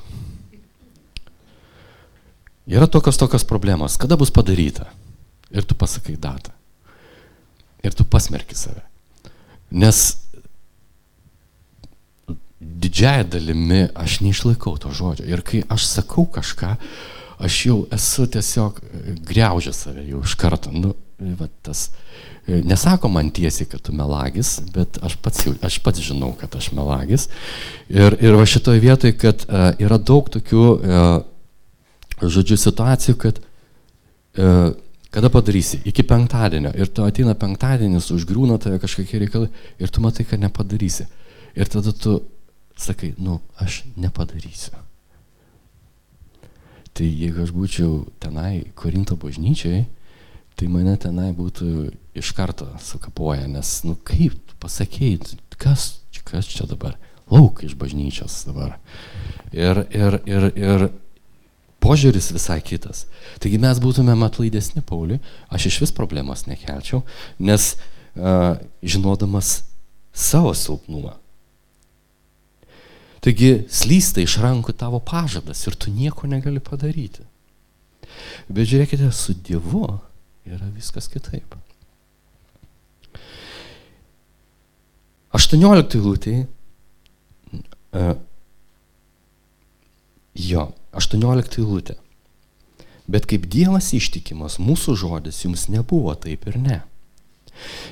[2.72, 4.88] Yra tokios tokios problemos, kada bus padaryta.
[5.52, 6.54] Ir tu pasakai datą.
[7.84, 8.82] Ir tu pasmerki save.
[9.70, 10.16] Nes
[12.64, 15.28] didžiaja dalimi aš neišlaikau to žodžio.
[15.28, 16.78] Ir kai aš sakau kažką,
[17.44, 18.80] aš jau esu tiesiog
[19.28, 20.72] greužęs save jau iš karto.
[20.72, 21.90] Nu, va, tas,
[22.48, 27.30] nesako man tiesiai, kad tu melagis, bet aš pats, aš pats žinau, kad aš melagis.
[27.90, 31.14] Ir, ir va šitoje vietoje, kad uh, yra daug tokių, uh,
[32.20, 34.74] žodžiu, situacijų, kad uh,
[35.14, 40.26] kada padarysi, iki penktadienio, ir tu ateina penktadienis, užgrūna tave kažkokie reikalai, ir tu matai,
[40.26, 41.06] kad nepadarysi.
[41.54, 42.18] Ir tada tu
[42.76, 44.74] sakai, nu, aš nepadarysiu.
[46.94, 49.86] Tai jeigu aš būčiau tenai Korinto bažnyčiai,
[50.60, 51.70] tai mane tenai būtų
[52.20, 55.88] iš karto sukapoję, nes, nu kaip, pasakėjai, kas,
[56.28, 56.98] kas čia dabar,
[57.32, 58.78] lauk iš bažnyčios dabar.
[59.54, 60.86] Ir, ir, ir, ir
[61.84, 63.06] požiūris visai kitas.
[63.44, 65.20] Taigi mes būtumėm atlaidesni Pauliui,
[65.54, 67.04] aš iš vis problemos nekelčiau,
[67.40, 69.64] nes uh, žinodamas
[70.14, 71.18] savo silpnumą.
[73.24, 77.24] Taigi slysta iš rankų tavo pažadas ir tu nieko negali padaryti.
[78.52, 79.88] Bet žiūrėkite, su Dievu
[80.50, 81.56] yra viskas kitaip.
[85.34, 86.36] 18 eilutė.
[87.94, 88.16] Uh,
[90.38, 91.98] jo, 18 eilutė.
[93.10, 96.80] Bet kaip Dievas ištikimas, mūsų žodis jums nebuvo taip ir ne.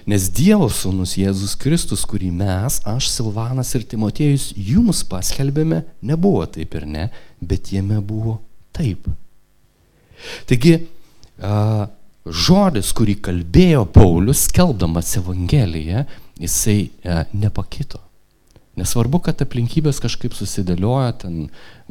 [0.09, 6.77] Nes Dievo sūnus Jėzus Kristus, kurį mes, aš, Silvanas ir Timotiejus jums paskelbėme, nebuvo taip
[6.79, 7.09] ir ne,
[7.41, 8.39] bet jame buvo
[8.75, 9.05] taip.
[10.49, 10.77] Taigi,
[11.41, 11.85] uh,
[12.25, 16.05] žodis, kurį kalbėjo Paulius, skelbdamas Evangeliją,
[16.41, 18.01] jisai e, nepakito.
[18.79, 21.39] Nesvarbu, kad aplinkybės kažkaip susidėliojo, ten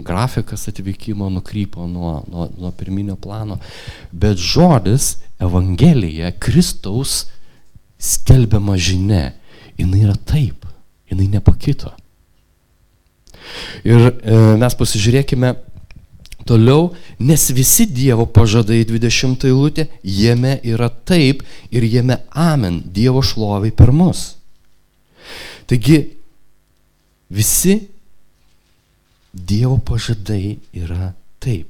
[0.00, 3.58] grafikas atvykimo nukrypo nuo, nuo, nuo pirminio plano,
[4.12, 7.26] bet žodis, Evangelija, Kristaus
[8.00, 9.34] skelbiama žinia,
[9.76, 10.64] jinai yra taip,
[11.10, 11.92] jinai nepakito.
[13.84, 15.52] Ir e, mes pasižiūrėkime
[16.46, 23.74] Toliau, nes visi Dievo pažadai 20 eilutė, jame yra taip ir jame amen Dievo šloviai
[23.76, 24.36] per mus.
[25.68, 26.00] Taigi,
[27.30, 27.76] visi
[29.32, 31.68] Dievo pažadai yra taip.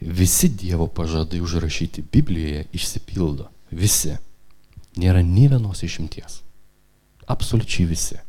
[0.00, 3.48] Visi Dievo pažadai užrašyti Biblijoje išsipildo.
[3.72, 4.14] Visi.
[4.96, 6.40] Nėra nei vienos išimties.
[7.26, 8.20] Absoliučiai visi.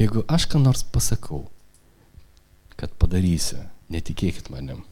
[0.00, 1.44] Jeigu aš ką nors pasakau,
[2.76, 3.60] kad padarysiu,
[3.92, 4.82] netikėkit manim,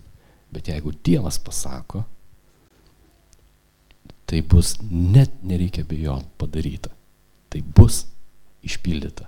[0.53, 2.05] bet jeigu Dievas pasako,
[4.31, 6.93] tai bus net nereikia bijot padaryta.
[7.51, 8.05] Tai bus
[8.63, 9.27] išpildyta.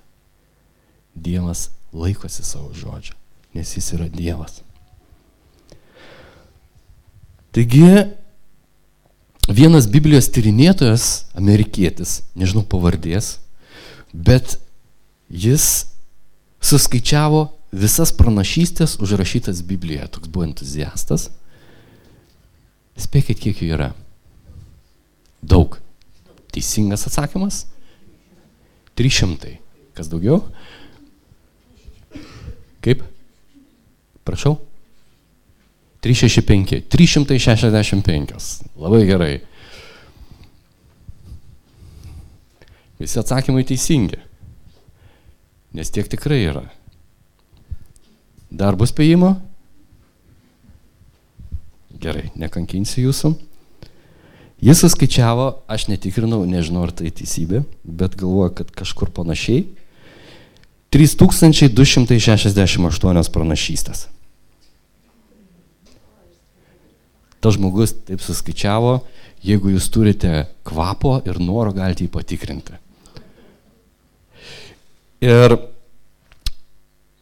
[1.14, 3.16] Dievas laikosi savo žodžio,
[3.56, 4.60] nes jis yra Dievas.
[7.52, 7.82] Taigi,
[9.50, 13.34] vienas Biblijos tyrinėtojas, amerikietis, nežinau pavardės,
[14.14, 14.56] bet
[15.32, 15.66] jis
[16.62, 21.30] suskaičiavo visas pranašystės užrašytas Biblijoje, toks buvo entuziastas.
[23.00, 23.92] Spėkit, kiek jų yra.
[25.42, 25.78] Daug.
[26.52, 27.64] Teisingas atsakymas?
[29.00, 29.56] 300.
[29.96, 30.42] Kas daugiau?
[32.84, 33.00] Kaip?
[34.28, 34.58] Prašau?
[36.04, 36.82] 365.
[36.92, 38.36] 365.
[38.76, 39.32] Labai gerai.
[43.00, 44.20] Visi atsakymai teisingi.
[45.72, 46.66] Nes tiek tikrai yra.
[48.52, 49.40] Dar bus spėjimo?
[52.02, 53.32] Gerai, nekankinsiu jūsų.
[54.62, 59.64] Jis suskaičiavo, aš netikrinau, nežinau ar tai teisybė, bet galvoju, kad kažkur panašiai.
[60.92, 64.08] 3268 pranašystės.
[67.42, 69.00] Tas žmogus taip suskaičiavo,
[69.42, 72.81] jeigu jūs turite kvapo ir noro, galite jį patikrinti.
[75.22, 75.54] Ir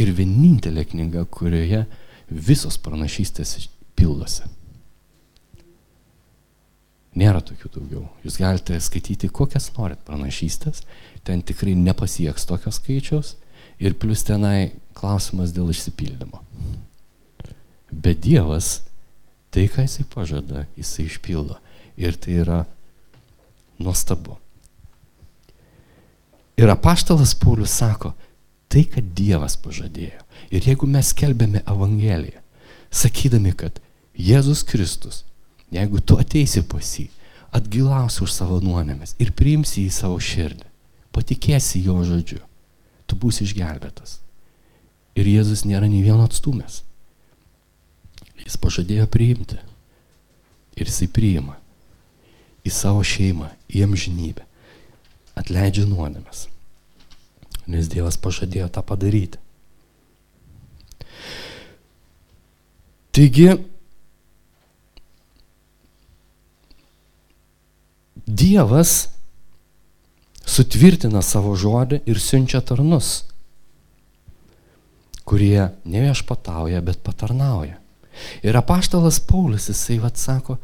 [0.00, 1.84] Ir vienintelė knyga, kurioje
[2.28, 4.46] visos pranašystės pildosi.
[7.18, 8.04] Nėra tokių daugiau.
[8.22, 10.84] Jūs galite skaityti kokias norit pranašystės,
[11.26, 13.34] ten tikrai nepasieks tokios skaičiaus
[13.78, 16.42] ir plus tenai klausimas dėl išsipildymo.
[17.90, 18.82] Bet Dievas,
[19.54, 21.58] tai ką jisai pažada, jisai išpildo.
[21.98, 22.62] Ir tai yra
[23.82, 24.36] nuostabu.
[26.58, 28.12] Ir apaštalas Paulius sako,
[28.68, 30.20] tai, kad Dievas pažadėjo.
[30.54, 32.42] Ir jeigu mes kelbėme Evangeliją,
[32.90, 33.78] sakydami, kad
[34.18, 35.22] Jėzus Kristus,
[35.70, 37.06] jeigu tu ateisi pas jį,
[37.54, 40.66] atgilausi už savo nuonėmės ir priimsi į savo širdį,
[41.14, 42.42] patikėsi jo žodžiu,
[43.08, 44.18] tu būsi išgelbėtas.
[45.18, 46.82] Ir Jėzus nėra nei vieno atstumęs.
[48.44, 49.58] Jis pažadėjo priimti.
[50.78, 51.56] Ir jisai priima
[52.68, 54.44] į savo šeimą, į amžinybę.
[55.38, 56.46] Atleidžia nuodėmės.
[57.68, 59.40] Nes Dievas pažadėjo tą padaryti.
[63.14, 63.48] Taigi,
[68.28, 69.08] Dievas
[70.48, 73.28] sutvirtina savo žodį ir siunčia tarnus
[75.28, 77.76] kurie ne viešpatauja, bet patarnauja.
[78.42, 80.56] Ir apaštalas Paulius, jisai vad sako,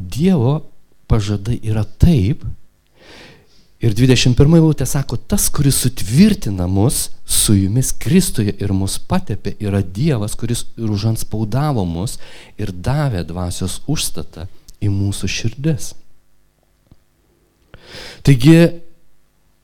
[0.00, 0.62] Dievo
[1.10, 2.42] pažadai yra taip,
[3.84, 9.82] ir 21 eilutė sako, tas, kuris sutvirtina mus su jumis Kristuje ir mus patepė, yra
[9.84, 12.18] Dievas, kuris ir užanspaudavo mus
[12.58, 14.48] ir davė dvasios užstatą
[14.80, 15.92] į mūsų širdis.
[18.22, 18.80] Taigi,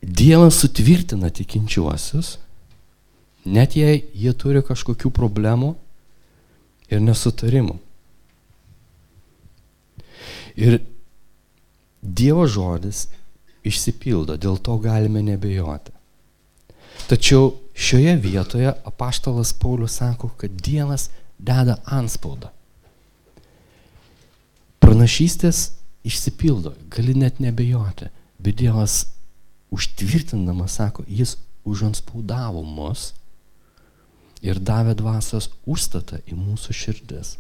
[0.07, 2.37] Dievas sutvirtina tikinčiuosius
[3.47, 5.73] net jei jie turi kažkokių problemų
[6.91, 7.79] ir nesutarimų.
[10.57, 10.81] Ir
[12.03, 13.07] Dievo žodis
[13.67, 15.95] išsipildo, dėl to galime nebejoti.
[17.11, 22.53] Tačiau šioje vietoje apaštalas Paulius sako, kad Dievas deda anspaudą.
[24.83, 25.73] Pranašystės
[26.07, 28.09] išsipildo, gali net nebejoti,
[28.47, 29.07] bet Dievas
[29.75, 31.37] užtvirtindamas sako, jis
[31.67, 33.11] užanspaudavo mus
[34.45, 37.35] ir davė dvasios užstatą į mūsų širdis.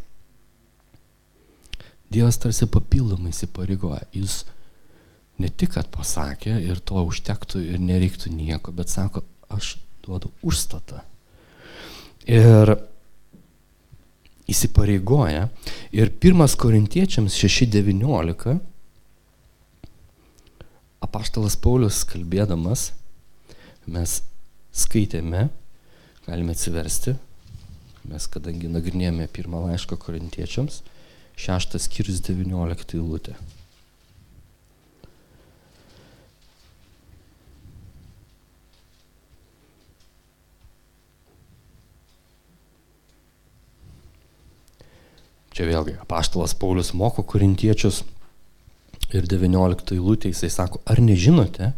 [2.10, 4.02] Dievas tarsi papildomai įsipareigoja.
[4.14, 4.44] Jis
[5.42, 9.76] ne tik, kad pasakė ir to užtektų ir nereiktų nieko, bet sako, aš
[10.06, 11.02] duodu užstatą.
[12.26, 12.76] Ir
[14.50, 15.48] įsipareigoja.
[15.94, 18.58] Ir pirmas korintiečiams 6.19
[21.04, 22.90] apaštalas Paulius kalbėdamas,
[23.86, 24.20] mes
[24.76, 25.48] skaitėme,
[26.26, 27.16] galime atsiversti,
[28.06, 30.82] mes kadangi nagrinėjame pirmą laišką korintiečiams,
[31.36, 33.36] šeštas skyrius 19 eilutė.
[45.56, 48.02] Čia vėlgi apaštalas Paulius moko korintiečius
[49.14, 51.72] ir 19 eilutė jisai sako, ar nežinote,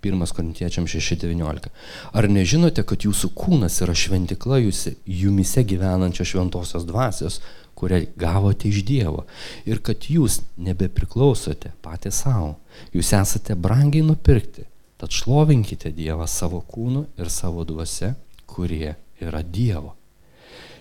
[0.00, 1.68] 1 korintiečiam 6.19,
[2.16, 7.40] ar nežinote, kad jūsų kūnas yra šventikla jūsų, jumise gyvenančia šventosios dvasios,
[7.80, 9.24] kurią gavote iš Dievo
[9.68, 12.56] ir kad jūs nebepriklausote patys savo,
[12.92, 14.66] jūs esate brangiai nupirkti,
[15.00, 18.14] tad šlovinkite Dievą savo kūnu ir savo dvasia,
[18.48, 19.94] kurie yra Dievo.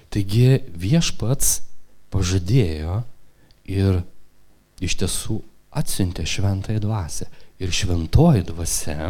[0.10, 1.60] Taigi viešpats
[2.12, 3.04] pažadėjo
[3.70, 4.02] ir
[4.84, 5.40] iš tiesų
[5.72, 7.28] atsiuntė šventąją dvasę.
[7.60, 9.10] Ir šventoji dvasia,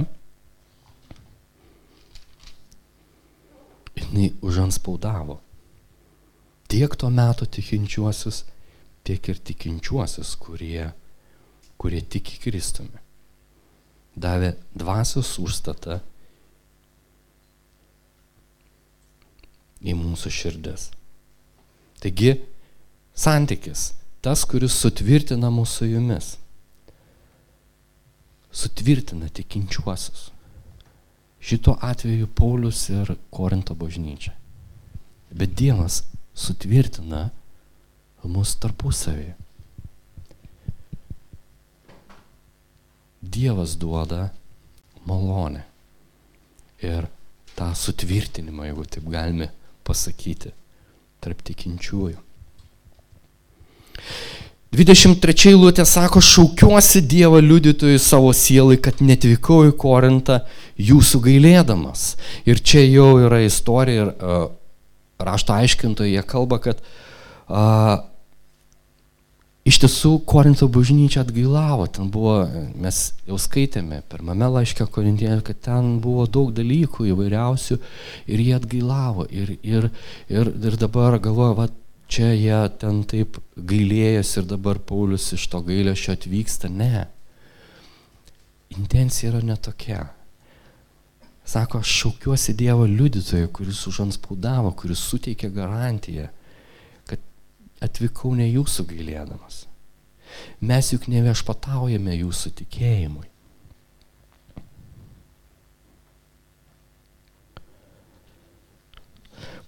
[3.99, 5.38] jinai užanspaudavo
[6.70, 8.43] tiek to meto tikinčiuosius,
[9.03, 10.91] tiek ir tikinčiuosius, kurie,
[11.82, 13.01] kurie tiki Kristumi.
[14.20, 15.99] Davė dvasios užstatą
[19.82, 20.89] į mūsų širdis.
[22.03, 22.36] Taigi
[23.18, 26.36] santykis, tas, kuris sutvirtina mūsų jumis.
[28.52, 30.30] Sutvirtina tikinčiuosius.
[31.39, 34.34] Šito atveju Paulius ir Korinto bažnyčia.
[35.32, 36.04] Bet Dievas
[36.36, 37.30] sutvirtina
[38.24, 39.30] mus tarpusavį.
[43.22, 44.30] Dievas duoda
[45.06, 45.64] malonę
[46.84, 47.08] ir
[47.56, 49.50] tą sutvirtinimą, jeigu taip galime
[49.88, 50.52] pasakyti,
[51.20, 52.20] tarp tikinčiųjų.
[54.70, 60.43] 23 eilutė sako, šaukiuosi Dievą liudytojų savo sielai, kad netvykau į Korintą
[60.78, 62.11] jūsų gailėdamas.
[62.45, 64.43] Ir čia jau yra istorija ir uh,
[65.17, 67.97] rašto aiškintojai, jie kalba, kad uh,
[69.65, 71.89] iš tiesų Korinto bažnyčia atgailavo.
[71.89, 72.38] Ten buvo,
[72.78, 77.82] mes jau skaitėme pirmame laiške Korintėje, kad ten buvo daug dalykų įvairiausių
[78.30, 79.26] ir jie atgailavo.
[79.34, 79.89] Ir, ir,
[80.30, 81.72] ir, ir dabar galvoju, va,
[82.10, 86.72] čia jie ten taip gailėjęs ir dabar Paulius iš to gailėšio atvyksta.
[86.74, 87.05] Ne.
[88.74, 90.07] Intencija yra netokia.
[91.49, 96.28] Sako, aš šaukiuosi Dievo liudytojo, kuris užanspaudavo, kuris suteikė garantiją,
[97.10, 97.24] kad
[97.86, 99.64] atvykau ne jūsų gailėdamas.
[100.62, 103.29] Mes juk neviešpataujame jūsų tikėjimui.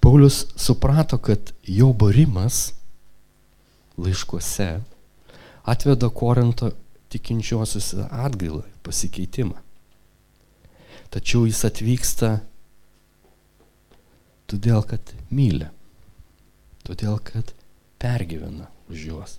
[0.01, 2.73] Paulius suprato, kad jo barimas
[3.97, 4.69] laiškuose
[5.63, 6.71] atveda Korinto
[7.11, 9.59] tikinčiuosius atgailą, pasikeitimą.
[11.11, 12.31] Tačiau jis atvyksta
[14.49, 15.67] todėl, kad myli,
[16.87, 17.51] todėl, kad
[18.01, 19.37] pergyvena už juos.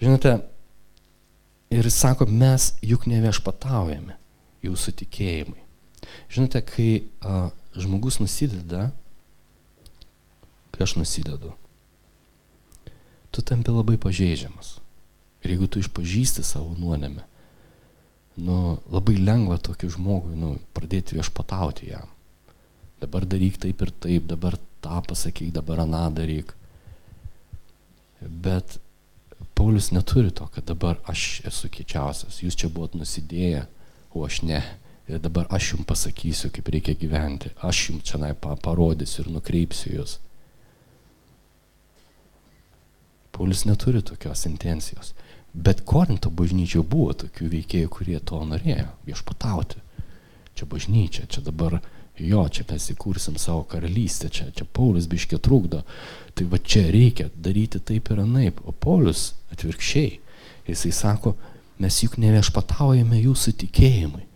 [0.00, 0.38] Žinote,
[1.74, 4.16] ir sako, mes juk neviešpataujame
[4.64, 5.63] jūsų tikėjimai.
[6.32, 6.88] Žinote, kai
[7.20, 8.88] a, žmogus nusideda,
[10.74, 11.52] kai aš nusidedu,
[13.34, 14.78] tu tampi labai pažeidžiamas.
[15.44, 17.24] Ir jeigu tu išpažįsti savo nuodėmę,
[18.40, 18.58] nu,
[18.90, 22.08] labai lengva tokį žmogui nu, pradėti viešpatauti jam.
[23.02, 26.54] Dabar daryk taip ir taip, dabar tą pasakyk, dabar aną daryk.
[28.22, 28.78] Bet
[29.54, 33.66] Paulius neturi to, kad dabar aš esu kiečiausias, jūs čia buvot nusidėję,
[34.14, 34.62] o aš ne
[35.08, 40.18] ir dabar aš jums pasakysiu, kaip reikia gyventi, aš jums čia parodysiu ir nukreipsiu jūs.
[43.34, 45.14] Paulius neturi tokios intencijos.
[45.54, 49.82] Bet Korinto bažnyčioje buvo tokių veikėjų, kurie to norėjo, viešpatauti.
[50.54, 51.80] Čia bažnyčia, čia dabar
[52.18, 55.82] jo, čia mes įkursim savo karalystę, čia, čia Paulius biškė trukdo.
[56.34, 58.60] Tai va čia reikia daryti taip ir anaip.
[58.66, 60.18] O Paulius atvirkščiai,
[60.70, 61.34] jisai sako,
[61.78, 64.26] mes juk neviešpataujame jūsų tikėjimui.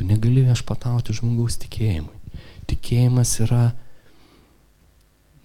[0.00, 2.14] Tu negali viešpatauti žmogaus tikėjimui.
[2.70, 3.66] Tikėjimas yra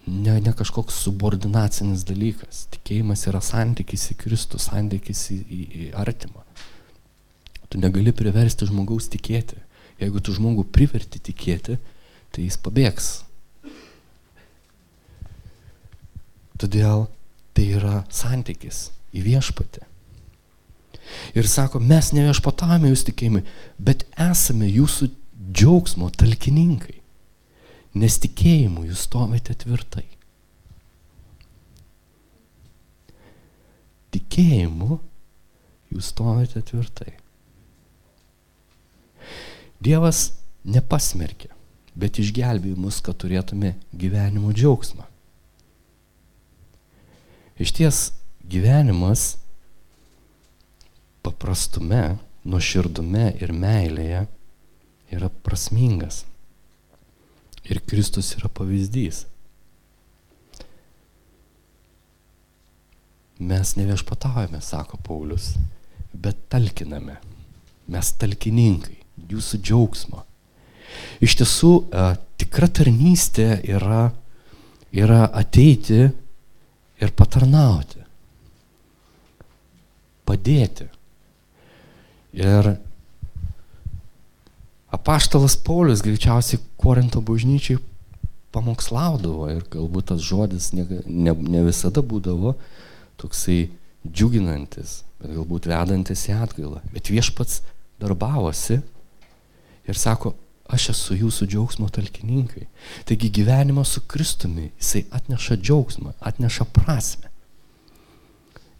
[0.07, 2.61] ne, ne kažkoks subordinacinis dalykas.
[2.71, 6.45] Tikėjimas yra santykis į Kristų, santykis į, į, į artimą.
[7.67, 9.59] Tu negali priversti žmogaus tikėti.
[9.99, 11.75] Jeigu tu žmogų priverti tikėti,
[12.31, 13.09] tai jis pabėgs.
[16.55, 17.09] Todėl
[17.51, 19.83] tai yra santykis į viešpatį.
[21.37, 23.43] Ir sako, mes ne viešpatavome jūs tikėjimai,
[23.77, 25.09] bet esame jūsų
[25.55, 26.99] džiaugsmo talkininkai.
[27.95, 30.03] Nes tikėjimu jūs stovite tvirtai.
[34.15, 34.99] Tikėjimu
[35.95, 37.13] jūs stovite tvirtai.
[39.83, 40.29] Dievas
[40.65, 41.49] nepasmerkė,
[41.95, 45.05] bet išgelbėjo mus, kad turėtume gyvenimo džiaugsmą.
[47.61, 47.99] Iš ties
[48.43, 49.35] gyvenimas
[51.25, 54.25] paprastume, nuoširdume ir meilėje
[55.15, 56.23] yra prasmingas.
[57.65, 59.23] Ir Kristus yra pavyzdys.
[63.39, 65.55] Mes neviešpataujame, sako Paulius,
[66.13, 67.17] bet talkiname.
[67.91, 68.95] Mes talkininkai,
[69.29, 70.21] jūsų džiaugsmo.
[71.25, 71.71] Iš tiesų,
[72.39, 74.07] tikra tarnystė yra,
[74.95, 78.05] yra ateiti ir patarnauti.
[80.25, 80.87] Padėti.
[82.35, 82.75] Ir
[84.91, 87.79] apaštalas Paulius greičiausiai Korinto bažnyčiai
[88.55, 92.55] pamokslaudavo ir galbūt tas žodis ne, ne, ne visada būdavo
[93.19, 93.69] toksai
[94.05, 96.81] džiuginantis, bet galbūt vedantis į atgailą.
[96.93, 97.61] Bet viešpats
[98.03, 98.81] darbavosi
[99.87, 100.35] ir sako,
[100.67, 102.67] aš esu jūsų džiaugsmo talkininkai.
[103.07, 107.31] Taigi gyvenimas su Kristumi, jisai atneša džiaugsmą, atneša prasme.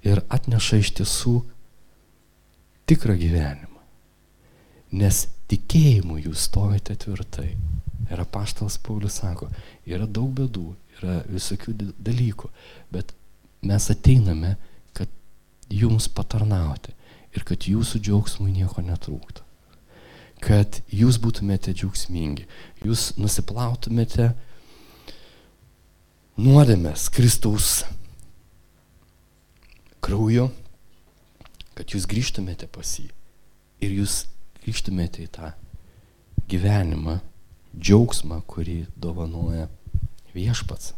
[0.06, 1.40] Ir atneša iš tiesų
[2.90, 3.82] tikrą gyvenimą.
[4.96, 7.54] Nes tikėjimu jūs stovite tvirtai.
[8.06, 9.50] Ir apaštalas Paulius sako,
[9.90, 10.68] yra daug bėdų,
[11.00, 11.74] yra visokių
[12.06, 12.52] dalykų,
[12.94, 13.16] bet
[13.66, 14.54] mes ateiname,
[14.94, 15.10] kad
[15.74, 16.94] jums patarnauti
[17.36, 19.46] ir kad jūsų džiaugsmui nieko netrūktų
[20.46, 22.46] kad jūs būtumėte džiaugsmingi,
[22.86, 24.32] jūs nusiplautumėte
[26.38, 27.86] nuodėmės Kristaus
[30.06, 30.50] krauju,
[31.76, 33.10] kad jūs grįžtumėte pas jį
[33.84, 34.26] ir jūs
[34.64, 35.52] grįžtumėte į tą
[36.50, 37.20] gyvenimą,
[37.76, 39.68] džiaugsmą, kurį dovanoja
[40.36, 40.94] viešpats.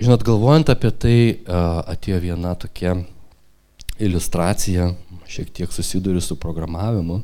[0.00, 2.96] Žinot, galvojant apie tai, atėjo viena tokia
[4.02, 4.90] iliustracija
[5.30, 7.20] šiek tiek susiduriu su programavimu.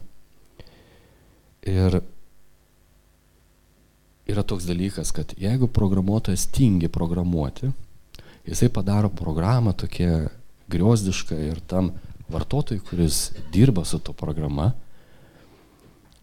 [1.68, 1.99] Ir
[4.31, 7.72] yra toks dalykas, kad jeigu programuotojas tingi programuoti,
[8.49, 10.28] jisai padaro programą tokia
[10.70, 11.93] griozdiška ir tam
[12.30, 14.70] vartotojui, kuris dirba su to programa,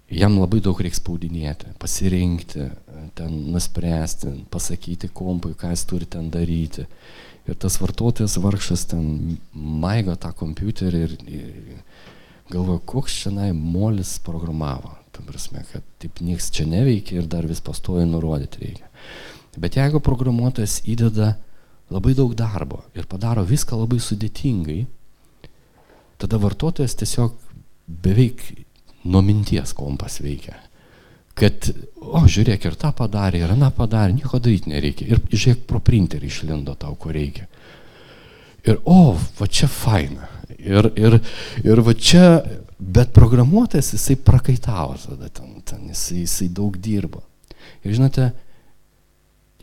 [0.07, 2.67] jam labai daug reikia spaudinėti, pasirinkti,
[3.17, 6.87] ten nuspręsti, pasakyti kompui, ką jis turi ten daryti.
[7.47, 11.81] Ir tas vartotojas vargšas ten maigo tą kompiuterį ir, ir
[12.51, 14.91] galvoja, koks šiandien molis programavo.
[15.15, 18.91] Ta prasme, kad taip nieks čia neveikia ir dar vis pastoja nurodyti reikia.
[19.57, 21.33] Bet jeigu programuotojas įdeda
[21.93, 24.81] labai daug darbo ir padaro viską labai sudėtingai,
[26.17, 27.35] tada vartotojas tiesiog
[27.87, 28.43] beveik
[29.07, 30.57] nuo minties kompas veikia
[31.37, 31.69] kad,
[32.01, 35.07] o žiūrėk, ir tą padarė, ir aną padarė, nieko daryti nereikia.
[35.11, 37.45] Ir žiūrėk, pro printerį išlindo tau, ko reikia.
[38.65, 40.29] Ir, o, va čia faina.
[40.57, 41.19] Ir, ir,
[41.61, 42.41] ir va čia,
[42.77, 47.21] bet programuotojas jisai prakaitavo tada ten, ten jisai, jisai daug dirbo.
[47.85, 48.31] Ir žinote,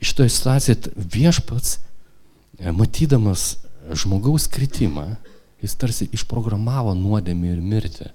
[0.04, 1.78] šitoje situacijoje viešpats,
[2.60, 3.56] matydamas
[3.92, 5.16] žmogaus kritimą,
[5.62, 8.08] jis tarsi išprogramavo nuodėmį ir mirtį.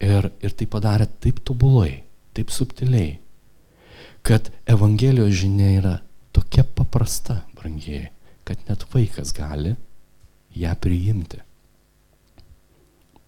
[0.00, 2.02] Ir, ir tai padarė taip tobulai,
[2.36, 3.18] taip subtiliai,
[4.24, 5.94] kad Evangelijos žinia yra
[6.32, 8.08] tokia paprasta, brangiai,
[8.48, 9.74] kad net vaikas gali
[10.56, 11.42] ją priimti.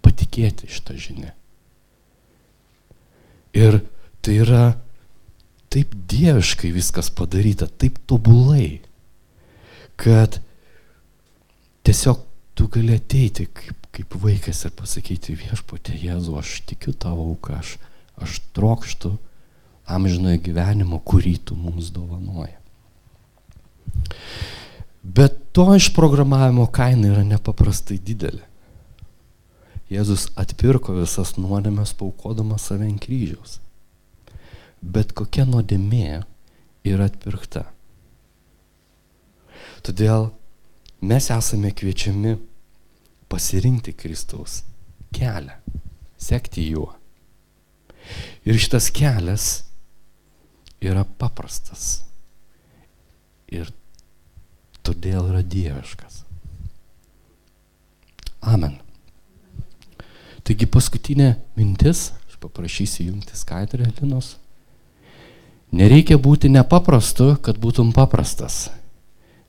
[0.03, 1.35] Patikėti šitą žinę.
[3.53, 3.83] Ir
[4.25, 4.65] tai yra
[5.73, 8.81] taip dieviškai viskas padaryta, taip tobulai,
[10.01, 10.41] kad
[11.87, 17.59] tiesiog tu gali ateiti kaip kaip vaikas ir pasakyti viešpatė Jėzu, aš tikiu tavo auką,
[17.61, 17.75] aš,
[18.17, 19.13] aš trokštų
[19.93, 22.55] amžinojo gyvenimo, kurį tu mums dovanoji.
[25.03, 28.47] Bet to išprogramavimo kaina yra nepaprastai didelė.
[29.93, 33.59] Jėzus atpirko visas nuodėmės paukodamas save ant kryžiaus.
[34.81, 36.23] Bet kokia nuodėmė
[36.89, 37.67] yra atpirkta.
[39.83, 40.31] Todėl
[41.03, 42.37] mes esame kviečiami
[43.33, 44.61] pasirinkti Kristaus
[45.15, 45.57] kelią,
[46.19, 46.93] sekti juo.
[48.47, 49.49] Ir šitas kelias
[50.83, 52.03] yra paprastas
[53.53, 53.71] ir
[54.83, 56.23] todėl yra dieviškas.
[58.43, 58.79] Amen.
[60.43, 64.37] Taigi paskutinė mintis, aš paprašysiu jungti skaidrę Linos.
[65.73, 68.67] Nereikia būti nepaprastu, kad būtum paprastas,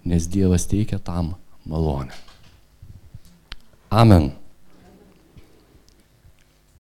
[0.06, 1.36] nes Dievas teikia tam
[1.66, 2.14] malonę.
[3.90, 4.32] Amen.